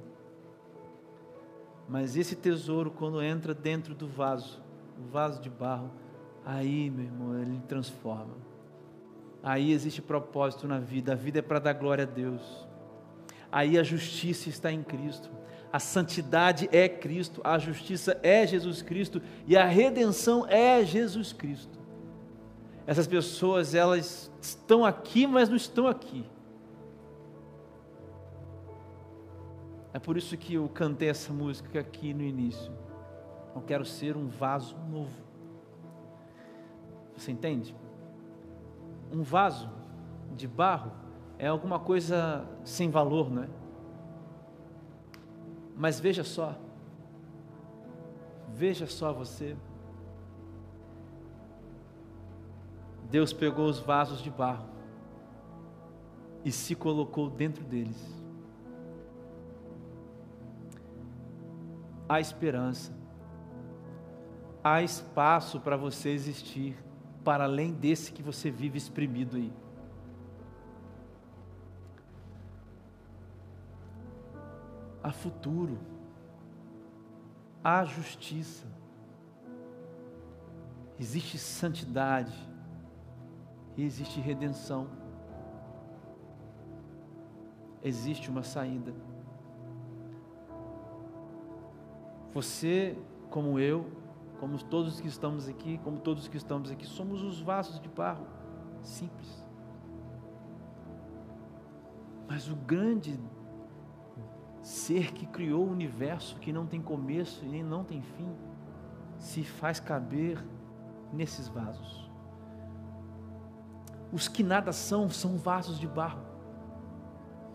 Mas 1.89 2.16
esse 2.16 2.35
tesouro, 2.35 2.91
quando 2.91 3.22
entra 3.22 3.55
dentro 3.55 3.95
do 3.95 4.09
vaso, 4.09 4.62
o 4.99 5.11
vaso 5.11 5.41
de 5.41 5.51
barro, 5.51 5.91
aí, 6.45 6.91
meu 6.91 7.05
irmão, 7.05 7.41
ele 7.41 7.61
transforma. 7.68 8.35
Aí 9.43 9.72
existe 9.72 10.01
propósito 10.01 10.66
na 10.66 10.78
vida, 10.78 11.12
a 11.12 11.16
vida 11.16 11.41
é 11.41 11.43
para 11.43 11.59
dar 11.59 11.74
glória 11.74 12.05
a 12.05 12.07
Deus. 12.07 12.66
Aí 13.53 13.78
a 13.78 13.82
justiça 13.82 14.49
está 14.49 14.72
em 14.72 14.82
Cristo, 14.82 15.30
a 15.70 15.78
santidade 15.78 16.68
é 16.72 16.89
Cristo, 16.89 17.41
a 17.45 17.59
justiça 17.59 18.18
é 18.22 18.47
Jesus 18.47 18.80
Cristo 18.80 19.20
e 19.47 19.57
a 19.57 19.66
redenção 19.66 20.47
é 20.49 20.85
Jesus 20.85 21.32
Cristo. 21.32 21.78
Essas 22.87 23.07
pessoas, 23.07 23.74
elas 23.74 24.30
estão 24.41 24.85
aqui, 24.85 25.26
mas 25.26 25.49
não 25.49 25.57
estão 25.57 25.87
aqui. 25.87 26.24
É 29.95 29.99
por 30.01 30.16
isso 30.16 30.36
que 30.36 30.55
eu 30.55 30.68
cantei 30.68 31.09
essa 31.09 31.32
música 31.32 31.78
aqui 31.78 32.12
no 32.12 32.24
início. 32.24 32.72
Eu 33.55 33.62
quero 33.62 33.84
ser 33.84 34.16
um 34.16 34.26
vaso 34.26 34.76
novo. 34.90 35.22
Você 37.16 37.30
entende? 37.30 37.76
Um 39.12 39.22
vaso 39.22 39.70
de 40.34 40.49
barro 40.49 40.90
é 41.38 41.47
alguma 41.47 41.78
coisa 41.78 42.45
sem 42.64 42.90
valor, 42.90 43.30
não 43.30 43.45
é? 43.45 43.49
Mas 45.76 46.01
veja 46.01 46.24
só, 46.24 46.57
veja 48.49 48.88
só 48.88 49.12
você. 49.12 49.57
Deus 53.09 53.32
pegou 53.32 53.66
os 53.66 53.78
vasos 53.78 54.20
de 54.20 54.30
barro 54.30 54.66
e 56.45 56.51
se 56.51 56.74
colocou 56.74 57.30
dentro 57.30 57.62
deles. 57.62 58.24
Há 62.09 62.20
esperança 62.20 63.05
há 64.64 64.82
espaço 64.82 65.61
para 65.61 65.76
você 65.76 66.09
existir 66.09 66.74
para 67.22 67.44
além 67.44 67.70
desse 67.70 68.12
que 68.12 68.22
você 68.22 68.50
vive 68.50 68.78
exprimido 68.78 69.36
aí. 69.36 69.52
Há 75.02 75.12
futuro, 75.12 75.78
há 77.62 77.84
justiça, 77.84 78.66
existe 80.98 81.36
santidade 81.36 82.34
e 83.76 83.84
existe 83.84 84.18
redenção. 84.18 84.88
Existe 87.82 88.30
uma 88.30 88.42
saída. 88.42 88.94
Você, 92.35 92.99
como 93.30 93.61
eu, 93.61 93.87
como 94.41 94.59
todos 94.59 95.01
que 95.01 95.07
estamos 95.07 95.49
aqui, 95.49 95.78
como 95.78 96.01
todos 96.01 96.26
que 96.26 96.37
estamos 96.37 96.68
aqui, 96.68 96.85
somos 96.85 97.22
os 97.22 97.41
vasos 97.41 97.78
de 97.78 97.89
barro, 97.89 98.26
simples. 98.82 99.45
Mas 102.28 102.51
o 102.51 102.57
grande 102.57 103.18
ser 104.61 105.12
que 105.12 105.26
criou 105.26 105.64
o 105.64 105.70
universo, 105.70 106.41
que 106.41 106.53
não 106.53 106.66
tem 106.66 106.82
começo 106.82 107.45
e 107.45 107.49
nem 107.49 107.62
não 107.62 107.85
tem 107.85 108.03
fim, 108.03 108.35
se 109.16 109.45
faz 109.45 109.78
caber 109.78 110.45
nesses 111.12 111.47
vasos. 111.47 112.11
Os 114.12 114.26
que 114.26 114.43
nada 114.43 114.72
são, 114.72 115.09
são 115.09 115.37
vasos 115.37 115.78
de 115.78 115.87
barro, 115.87 116.22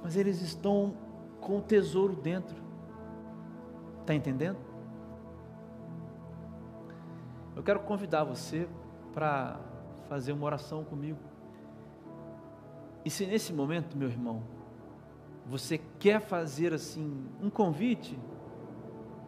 mas 0.02 0.16
eles 0.16 0.42
estão 0.42 0.96
com 1.42 1.58
o 1.58 1.62
tesouro 1.62 2.16
dentro. 2.16 2.56
Está 4.02 4.14
entendendo? 4.14 4.69
Eu 7.60 7.64
quero 7.64 7.82
convidar 7.82 8.24
você 8.24 8.70
para 9.14 9.60
fazer 10.08 10.32
uma 10.32 10.46
oração 10.46 10.82
comigo. 10.86 11.20
E 13.04 13.10
se 13.10 13.26
nesse 13.26 13.52
momento, 13.52 13.98
meu 13.98 14.08
irmão, 14.08 14.44
você 15.46 15.78
quer 16.00 16.22
fazer 16.22 16.74
assim 16.74 17.28
um 17.42 17.50
convite 17.50 18.18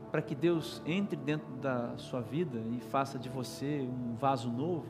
para 0.09 0.21
que 0.21 0.34
Deus 0.34 0.82
entre 0.86 1.17
dentro 1.17 1.53
da 1.57 1.97
sua 1.97 2.21
vida 2.21 2.57
e 2.71 2.79
faça 2.79 3.19
de 3.19 3.27
você 3.27 3.82
um 3.82 4.15
vaso 4.15 4.49
novo, 4.49 4.88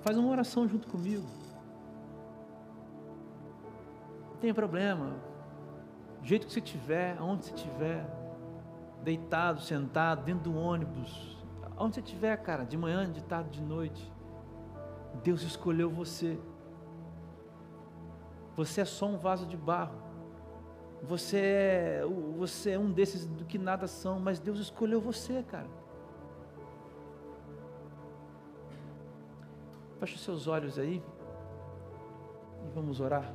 faz 0.00 0.18
uma 0.18 0.28
oração 0.28 0.66
junto 0.66 0.88
comigo. 0.88 1.28
Não 4.32 4.40
tem 4.40 4.52
problema. 4.52 5.14
Do 6.20 6.26
jeito 6.26 6.48
que 6.48 6.52
você 6.52 6.58
estiver, 6.58 7.16
aonde 7.20 7.46
você 7.46 7.54
estiver, 7.54 8.04
deitado, 9.04 9.60
sentado, 9.60 10.24
dentro 10.24 10.50
do 10.50 10.58
ônibus, 10.58 11.35
Onde 11.78 11.94
você 11.94 12.00
estiver, 12.00 12.36
cara, 12.38 12.64
de 12.64 12.76
manhã, 12.76 13.10
de 13.10 13.22
tarde, 13.22 13.50
de 13.50 13.62
noite, 13.62 14.12
Deus 15.22 15.42
escolheu 15.42 15.90
você. 15.90 16.38
Você 18.54 18.80
é 18.80 18.84
só 18.84 19.06
um 19.06 19.18
vaso 19.18 19.46
de 19.46 19.56
barro. 19.56 20.06
Você 21.02 21.38
é, 21.38 22.02
você 22.36 22.72
é 22.72 22.78
um 22.78 22.90
desses 22.90 23.26
do 23.26 23.44
que 23.44 23.58
nada 23.58 23.86
são, 23.86 24.18
mas 24.18 24.40
Deus 24.40 24.58
escolheu 24.58 25.00
você, 25.00 25.42
cara. 25.42 25.68
Feche 30.00 30.14
os 30.14 30.22
seus 30.22 30.46
olhos 30.46 30.78
aí 30.78 31.02
e 32.64 32.68
vamos 32.74 33.00
orar. 33.00 33.34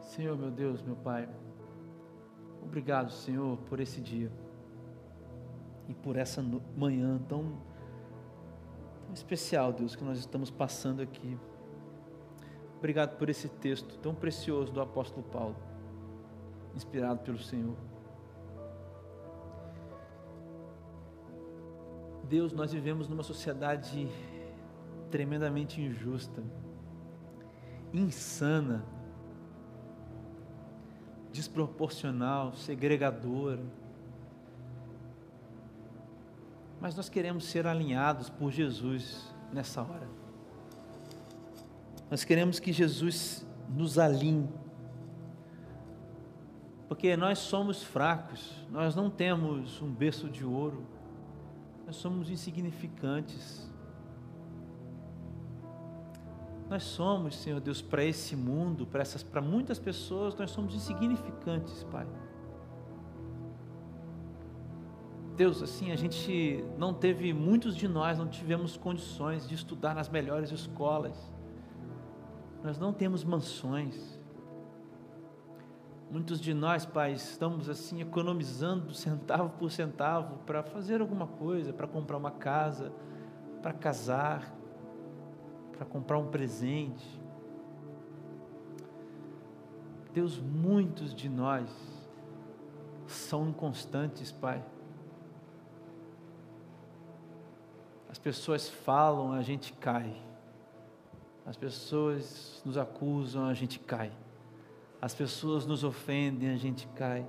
Senhor, 0.00 0.36
meu 0.36 0.50
Deus, 0.50 0.82
meu 0.82 0.96
Pai. 0.96 1.28
Obrigado, 2.62 3.10
Senhor, 3.10 3.56
por 3.68 3.80
esse 3.80 4.00
dia 4.00 4.30
e 5.88 5.94
por 5.94 6.16
essa 6.16 6.42
manhã 6.76 7.18
tão, 7.28 7.58
tão 9.06 9.14
especial, 9.14 9.72
Deus, 9.72 9.96
que 9.96 10.04
nós 10.04 10.18
estamos 10.18 10.50
passando 10.50 11.00
aqui. 11.00 11.38
Obrigado 12.76 13.16
por 13.16 13.28
esse 13.28 13.48
texto 13.48 13.98
tão 13.98 14.14
precioso 14.14 14.72
do 14.72 14.80
apóstolo 14.80 15.24
Paulo, 15.24 15.56
inspirado 16.74 17.20
pelo 17.20 17.38
Senhor. 17.38 17.76
Deus, 22.28 22.52
nós 22.52 22.72
vivemos 22.72 23.08
numa 23.08 23.22
sociedade 23.22 24.06
tremendamente 25.10 25.80
injusta, 25.80 26.42
insana, 27.92 28.84
desproporcional, 31.32 32.54
segregadora. 32.54 33.62
Mas 36.80 36.94
nós 36.94 37.08
queremos 37.08 37.44
ser 37.44 37.66
alinhados 37.66 38.30
por 38.30 38.50
Jesus 38.50 39.32
nessa 39.52 39.82
hora. 39.82 40.08
Nós 42.10 42.24
queremos 42.24 42.58
que 42.58 42.72
Jesus 42.72 43.46
nos 43.68 43.98
alinhe. 43.98 44.48
Porque 46.88 47.16
nós 47.16 47.38
somos 47.38 47.82
fracos, 47.82 48.66
nós 48.70 48.94
não 48.94 49.10
temos 49.10 49.82
um 49.82 49.92
berço 49.92 50.28
de 50.28 50.42
ouro, 50.44 50.86
nós 51.86 51.96
somos 51.96 52.30
insignificantes. 52.30 53.68
Nós 56.68 56.82
somos, 56.82 57.36
Senhor 57.36 57.60
Deus, 57.60 57.80
para 57.80 58.04
esse 58.04 58.36
mundo, 58.36 58.86
para 58.86 59.00
essas, 59.00 59.22
para 59.22 59.40
muitas 59.40 59.78
pessoas, 59.78 60.34
nós 60.36 60.50
somos 60.50 60.74
insignificantes, 60.74 61.82
Pai. 61.84 62.06
Deus, 65.34 65.62
assim, 65.62 65.92
a 65.92 65.96
gente 65.96 66.64
não 66.76 66.92
teve, 66.92 67.32
muitos 67.32 67.74
de 67.76 67.86
nós 67.86 68.18
não 68.18 68.26
tivemos 68.26 68.76
condições 68.76 69.48
de 69.48 69.54
estudar 69.54 69.94
nas 69.94 70.08
melhores 70.08 70.50
escolas. 70.50 71.16
Nós 72.62 72.76
não 72.76 72.92
temos 72.92 73.22
mansões. 73.22 74.18
Muitos 76.10 76.40
de 76.40 76.52
nós, 76.52 76.84
Pai, 76.84 77.12
estamos 77.12 77.68
assim 77.68 78.00
economizando 78.00 78.92
centavo 78.94 79.50
por 79.50 79.70
centavo 79.70 80.38
para 80.44 80.62
fazer 80.62 81.00
alguma 81.00 81.26
coisa, 81.26 81.72
para 81.72 81.86
comprar 81.86 82.16
uma 82.16 82.32
casa, 82.32 82.92
para 83.62 83.72
casar, 83.72 84.57
para 85.78 85.86
comprar 85.86 86.18
um 86.18 86.26
presente. 86.26 87.06
Deus, 90.12 90.36
muitos 90.36 91.14
de 91.14 91.28
nós 91.28 91.70
são 93.06 93.48
inconstantes, 93.48 94.32
Pai. 94.32 94.62
As 98.10 98.18
pessoas 98.18 98.68
falam, 98.68 99.32
a 99.32 99.42
gente 99.42 99.72
cai. 99.74 100.20
As 101.46 101.56
pessoas 101.56 102.60
nos 102.64 102.76
acusam, 102.76 103.46
a 103.46 103.54
gente 103.54 103.78
cai. 103.78 104.10
As 105.00 105.14
pessoas 105.14 105.64
nos 105.64 105.84
ofendem, 105.84 106.50
a 106.50 106.56
gente 106.56 106.88
cai. 106.88 107.24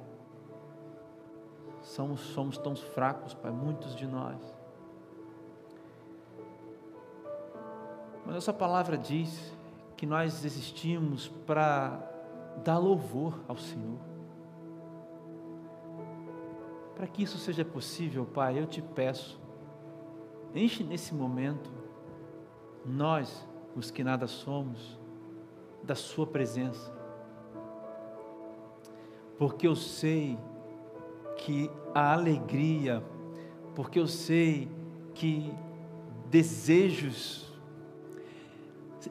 Somos, 1.84 2.22
somos 2.22 2.58
tão 2.58 2.76
fracos, 2.76 3.36
Pai, 3.36 3.52
muitos 3.52 3.96
de 3.96 4.08
nós. 4.08 4.59
Mas 8.30 8.38
essa 8.38 8.54
palavra 8.54 8.96
diz 8.96 9.52
que 9.98 10.06
nós 10.06 10.46
existimos 10.46 11.28
para 11.48 12.00
dar 12.64 12.78
louvor 12.78 13.40
ao 13.48 13.58
Senhor. 13.58 13.98
Para 16.96 17.08
que 17.08 17.24
isso 17.24 17.40
seja 17.40 17.66
possível, 17.66 18.28
Pai, 18.28 18.60
eu 18.60 18.68
te 18.68 18.84
peço, 18.84 19.42
Enche 20.54 20.84
nesse 20.84 21.16
momento 21.16 21.72
nós, 22.86 23.48
os 23.76 23.90
que 23.90 24.04
nada 24.04 24.28
somos, 24.28 25.00
da 25.82 25.96
Sua 25.96 26.28
presença. 26.28 26.96
Porque 29.40 29.66
eu 29.68 29.76
sei 29.76 30.38
que 31.36 31.68
a 31.96 32.14
alegria, 32.14 33.04
porque 33.74 34.00
eu 34.00 34.08
sei 34.08 34.70
que 35.16 35.52
desejos, 36.30 37.49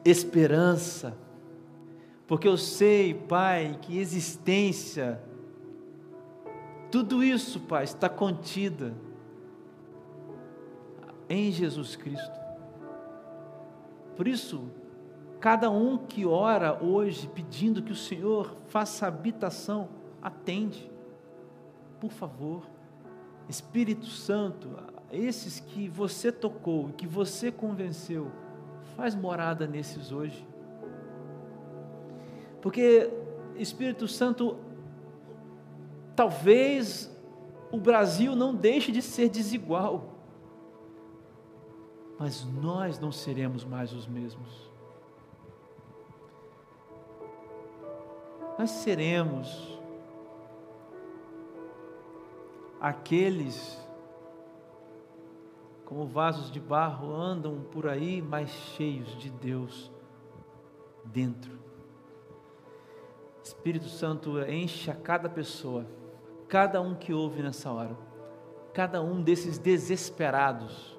esperança, 0.05 1.17
porque 2.27 2.47
eu 2.47 2.57
sei, 2.57 3.13
Pai, 3.13 3.77
que 3.81 3.97
existência, 3.97 5.21
tudo 6.91 7.23
isso, 7.23 7.59
Pai, 7.61 7.83
está 7.83 8.09
contida 8.09 8.93
em 11.27 11.51
Jesus 11.51 11.95
Cristo. 11.95 12.39
Por 14.15 14.27
isso, 14.27 14.69
cada 15.39 15.69
um 15.69 15.97
que 15.97 16.25
ora 16.25 16.83
hoje 16.83 17.27
pedindo 17.27 17.81
que 17.81 17.91
o 17.91 17.95
Senhor 17.95 18.55
faça 18.67 19.07
habitação, 19.07 19.89
atende. 20.21 20.91
Por 21.99 22.11
favor, 22.11 22.63
Espírito 23.47 24.05
Santo, 24.05 24.69
esses 25.11 25.59
que 25.59 25.87
você 25.87 26.31
tocou, 26.31 26.89
que 26.89 27.07
você 27.07 27.51
convenceu, 27.51 28.31
faz 28.99 29.15
morada 29.15 29.65
nesses 29.65 30.11
hoje. 30.11 30.47
Porque 32.61 33.09
Espírito 33.55 34.07
Santo, 34.07 34.57
talvez 36.15 37.09
o 37.71 37.79
Brasil 37.79 38.35
não 38.35 38.53
deixe 38.53 38.91
de 38.91 39.01
ser 39.01 39.29
desigual 39.29 40.19
mas 42.19 42.43
nós 42.43 42.99
não 42.99 43.13
seremos 43.13 43.63
mais 43.63 43.93
os 43.93 44.05
mesmos. 44.05 44.69
Nós 48.57 48.69
seremos 48.69 49.79
aqueles 52.81 53.79
como 55.89 56.05
vasos 56.05 56.51
de 56.51 56.59
barro 56.59 57.11
andam 57.11 57.61
por 57.71 57.87
aí, 57.87 58.21
mas 58.21 58.51
cheios 58.51 59.17
de 59.17 59.31
Deus 59.31 59.91
dentro. 61.03 61.57
Espírito 63.43 63.89
Santo 63.89 64.39
enche 64.43 64.91
a 64.91 64.95
cada 64.95 65.27
pessoa, 65.27 65.87
cada 66.47 66.79
um 66.79 66.93
que 66.93 67.11
ouve 67.11 67.41
nessa 67.41 67.71
hora, 67.71 67.97
cada 68.71 69.01
um 69.01 69.19
desses 69.19 69.57
desesperados 69.57 70.95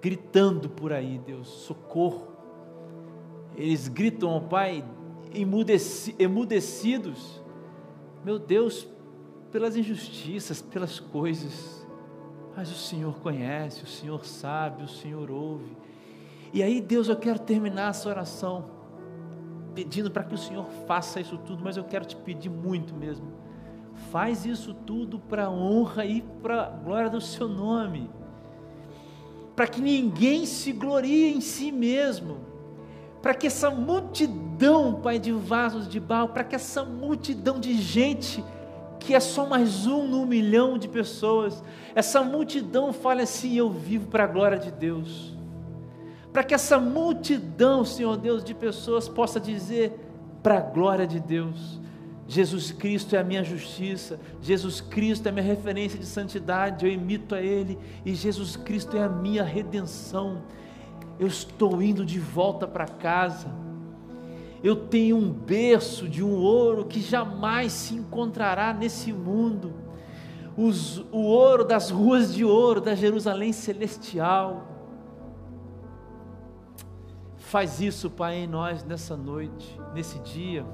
gritando 0.00 0.68
por 0.68 0.92
aí, 0.92 1.20
Deus, 1.24 1.46
socorro. 1.46 2.26
Eles 3.56 3.86
gritam 3.86 4.30
ao 4.30 4.40
Pai, 4.40 4.84
emudeci, 5.32 6.16
emudecidos, 6.18 7.40
meu 8.24 8.40
Deus, 8.40 8.88
pelas 9.52 9.76
injustiças, 9.76 10.60
pelas 10.60 10.98
coisas, 10.98 11.81
mas 12.56 12.70
o 12.70 12.74
Senhor 12.74 13.18
conhece, 13.20 13.84
o 13.84 13.86
Senhor 13.86 14.24
sabe, 14.24 14.82
o 14.82 14.88
Senhor 14.88 15.30
ouve. 15.30 15.76
E 16.52 16.62
aí, 16.62 16.80
Deus, 16.80 17.08
eu 17.08 17.16
quero 17.16 17.38
terminar 17.38 17.90
essa 17.90 18.08
oração, 18.08 18.66
pedindo 19.74 20.10
para 20.10 20.24
que 20.24 20.34
o 20.34 20.38
Senhor 20.38 20.66
faça 20.86 21.20
isso 21.20 21.38
tudo, 21.38 21.62
mas 21.64 21.76
eu 21.76 21.84
quero 21.84 22.04
te 22.04 22.16
pedir 22.16 22.50
muito 22.50 22.94
mesmo. 22.94 23.32
Faz 24.10 24.44
isso 24.44 24.74
tudo 24.74 25.18
para 25.18 25.50
honra 25.50 26.04
e 26.04 26.20
para 26.20 26.64
a 26.64 26.70
glória 26.70 27.08
do 27.08 27.20
Seu 27.20 27.48
nome 27.48 28.10
para 29.54 29.66
que 29.66 29.80
ninguém 29.80 30.46
se 30.46 30.72
glorie 30.72 31.32
em 31.32 31.40
si 31.40 31.70
mesmo, 31.70 32.38
para 33.20 33.34
que 33.34 33.46
essa 33.46 33.70
multidão, 33.70 34.94
Pai, 34.94 35.18
de 35.18 35.30
vasos 35.32 35.88
de 35.88 36.00
barro, 36.00 36.30
para 36.30 36.44
que 36.44 36.54
essa 36.54 36.84
multidão 36.84 37.60
de 37.60 37.74
gente, 37.74 38.44
que 39.02 39.14
é 39.14 39.20
só 39.20 39.46
mais 39.46 39.86
um 39.86 40.06
no 40.06 40.24
milhão 40.24 40.78
de 40.78 40.88
pessoas, 40.88 41.62
essa 41.94 42.22
multidão 42.22 42.92
fale 42.92 43.22
assim: 43.22 43.54
eu 43.54 43.70
vivo 43.70 44.06
para 44.08 44.24
a 44.24 44.26
glória 44.26 44.58
de 44.58 44.70
Deus. 44.70 45.36
Para 46.32 46.42
que 46.42 46.54
essa 46.54 46.78
multidão, 46.78 47.84
Senhor 47.84 48.16
Deus, 48.16 48.42
de 48.42 48.54
pessoas 48.54 49.08
possa 49.08 49.38
dizer 49.38 49.92
para 50.42 50.58
a 50.58 50.60
glória 50.60 51.06
de 51.06 51.20
Deus. 51.20 51.80
Jesus 52.26 52.72
Cristo 52.72 53.14
é 53.14 53.18
a 53.18 53.24
minha 53.24 53.44
justiça, 53.44 54.18
Jesus 54.40 54.80
Cristo 54.80 55.26
é 55.26 55.28
a 55.28 55.32
minha 55.32 55.44
referência 55.44 55.98
de 55.98 56.06
santidade, 56.06 56.86
eu 56.86 56.90
imito 56.90 57.34
a 57.34 57.40
Ele, 57.42 57.78
e 58.06 58.14
Jesus 58.14 58.56
Cristo 58.56 58.96
é 58.96 59.02
a 59.02 59.08
minha 59.08 59.42
redenção. 59.42 60.42
Eu 61.18 61.26
estou 61.26 61.82
indo 61.82 62.06
de 62.06 62.18
volta 62.18 62.66
para 62.66 62.86
casa. 62.86 63.48
Eu 64.62 64.76
tenho 64.76 65.16
um 65.16 65.30
berço 65.30 66.08
de 66.08 66.22
um 66.22 66.34
ouro 66.34 66.84
que 66.84 67.00
jamais 67.00 67.72
se 67.72 67.94
encontrará 67.94 68.72
nesse 68.72 69.12
mundo. 69.12 69.72
Os, 70.56 70.98
o 71.10 71.18
ouro 71.18 71.64
das 71.64 71.90
ruas 71.90 72.32
de 72.32 72.44
ouro 72.44 72.80
da 72.80 72.94
Jerusalém 72.94 73.52
celestial. 73.52 74.68
Faz 77.36 77.80
isso, 77.80 78.08
Pai, 78.08 78.36
em 78.36 78.46
nós 78.46 78.84
nessa 78.84 79.16
noite, 79.16 79.78
nesse 79.94 80.18
dia. 80.20 80.64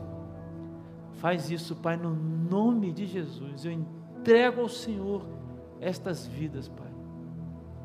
Faz 1.14 1.50
isso, 1.50 1.74
Pai, 1.74 1.96
no 1.96 2.14
nome 2.14 2.92
de 2.92 3.06
Jesus. 3.06 3.64
Eu 3.64 3.72
entrego 3.72 4.60
ao 4.60 4.68
Senhor 4.68 5.26
estas 5.80 6.26
vidas, 6.26 6.68
Pai, 6.68 6.92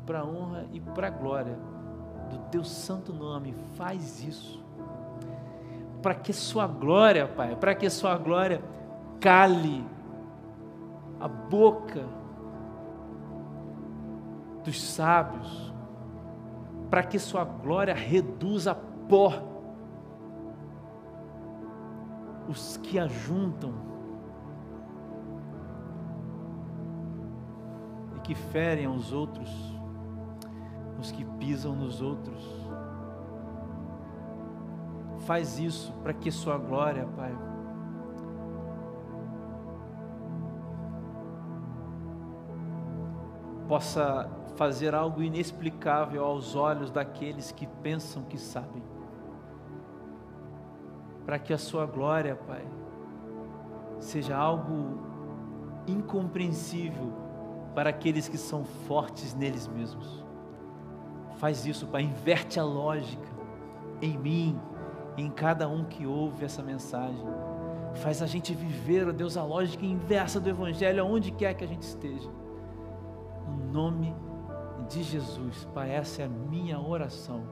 para 0.04 0.24
honra 0.24 0.66
e 0.72 0.80
para 0.80 1.08
glória 1.08 1.58
do 2.30 2.38
Teu 2.50 2.62
santo 2.62 3.12
nome. 3.12 3.54
Faz 3.74 4.22
isso. 4.22 4.63
Para 6.04 6.14
que 6.14 6.32
Sua 6.34 6.66
glória, 6.66 7.26
Pai, 7.26 7.56
para 7.56 7.74
que 7.74 7.88
Sua 7.88 8.16
glória 8.16 8.62
cale 9.18 9.82
a 11.18 11.26
boca 11.26 12.04
dos 14.62 14.80
sábios, 14.82 15.74
para 16.90 17.02
que 17.02 17.18
Sua 17.18 17.44
glória 17.44 17.94
reduza 17.94 18.72
a 18.72 18.74
pó 18.74 19.32
os 22.46 22.76
que 22.76 22.98
ajuntam 22.98 23.72
e 28.14 28.20
que 28.20 28.34
ferem 28.34 28.84
aos 28.84 29.10
outros 29.10 29.74
pisam 31.44 31.74
nos 31.76 32.00
outros. 32.00 32.63
Faz 35.26 35.58
isso 35.58 35.92
para 36.02 36.12
que 36.12 36.30
Sua 36.30 36.58
glória, 36.58 37.06
Pai, 37.16 37.34
possa 43.66 44.30
fazer 44.56 44.94
algo 44.94 45.22
inexplicável 45.22 46.24
aos 46.24 46.54
olhos 46.54 46.90
daqueles 46.90 47.50
que 47.50 47.66
pensam 47.66 48.22
que 48.24 48.38
sabem. 48.38 48.82
Para 51.24 51.38
que 51.38 51.54
a 51.54 51.58
Sua 51.58 51.86
glória, 51.86 52.36
Pai, 52.36 52.64
seja 53.98 54.36
algo 54.36 54.98
incompreensível 55.86 57.12
para 57.74 57.90
aqueles 57.90 58.28
que 58.28 58.36
são 58.36 58.64
fortes 58.64 59.34
neles 59.34 59.66
mesmos. 59.66 60.22
Faz 61.38 61.64
isso, 61.64 61.86
Pai, 61.86 62.02
inverte 62.02 62.60
a 62.60 62.64
lógica 62.64 63.34
em 64.00 64.18
mim, 64.18 64.60
em 65.16 65.30
cada 65.30 65.68
um 65.68 65.84
que 65.84 66.06
ouve 66.06 66.44
essa 66.44 66.62
mensagem. 66.62 67.24
Faz 67.94 68.20
a 68.20 68.26
gente 68.26 68.54
viver, 68.54 69.08
ó 69.08 69.12
Deus, 69.12 69.36
a 69.36 69.44
lógica 69.44 69.86
inversa 69.86 70.40
do 70.40 70.48
Evangelho, 70.48 71.02
aonde 71.02 71.30
quer 71.30 71.54
que 71.54 71.64
a 71.64 71.68
gente 71.68 71.82
esteja. 71.82 72.30
No 73.48 73.72
nome 73.72 74.14
de 74.88 75.02
Jesus, 75.02 75.68
Pai, 75.72 75.90
essa 75.90 76.22
é 76.22 76.24
a 76.24 76.28
minha 76.28 76.80
oração. 76.80 77.42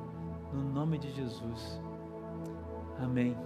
No 0.52 0.62
nome 0.62 0.98
de 0.98 1.10
Jesus. 1.12 1.80
Amém. 2.98 3.36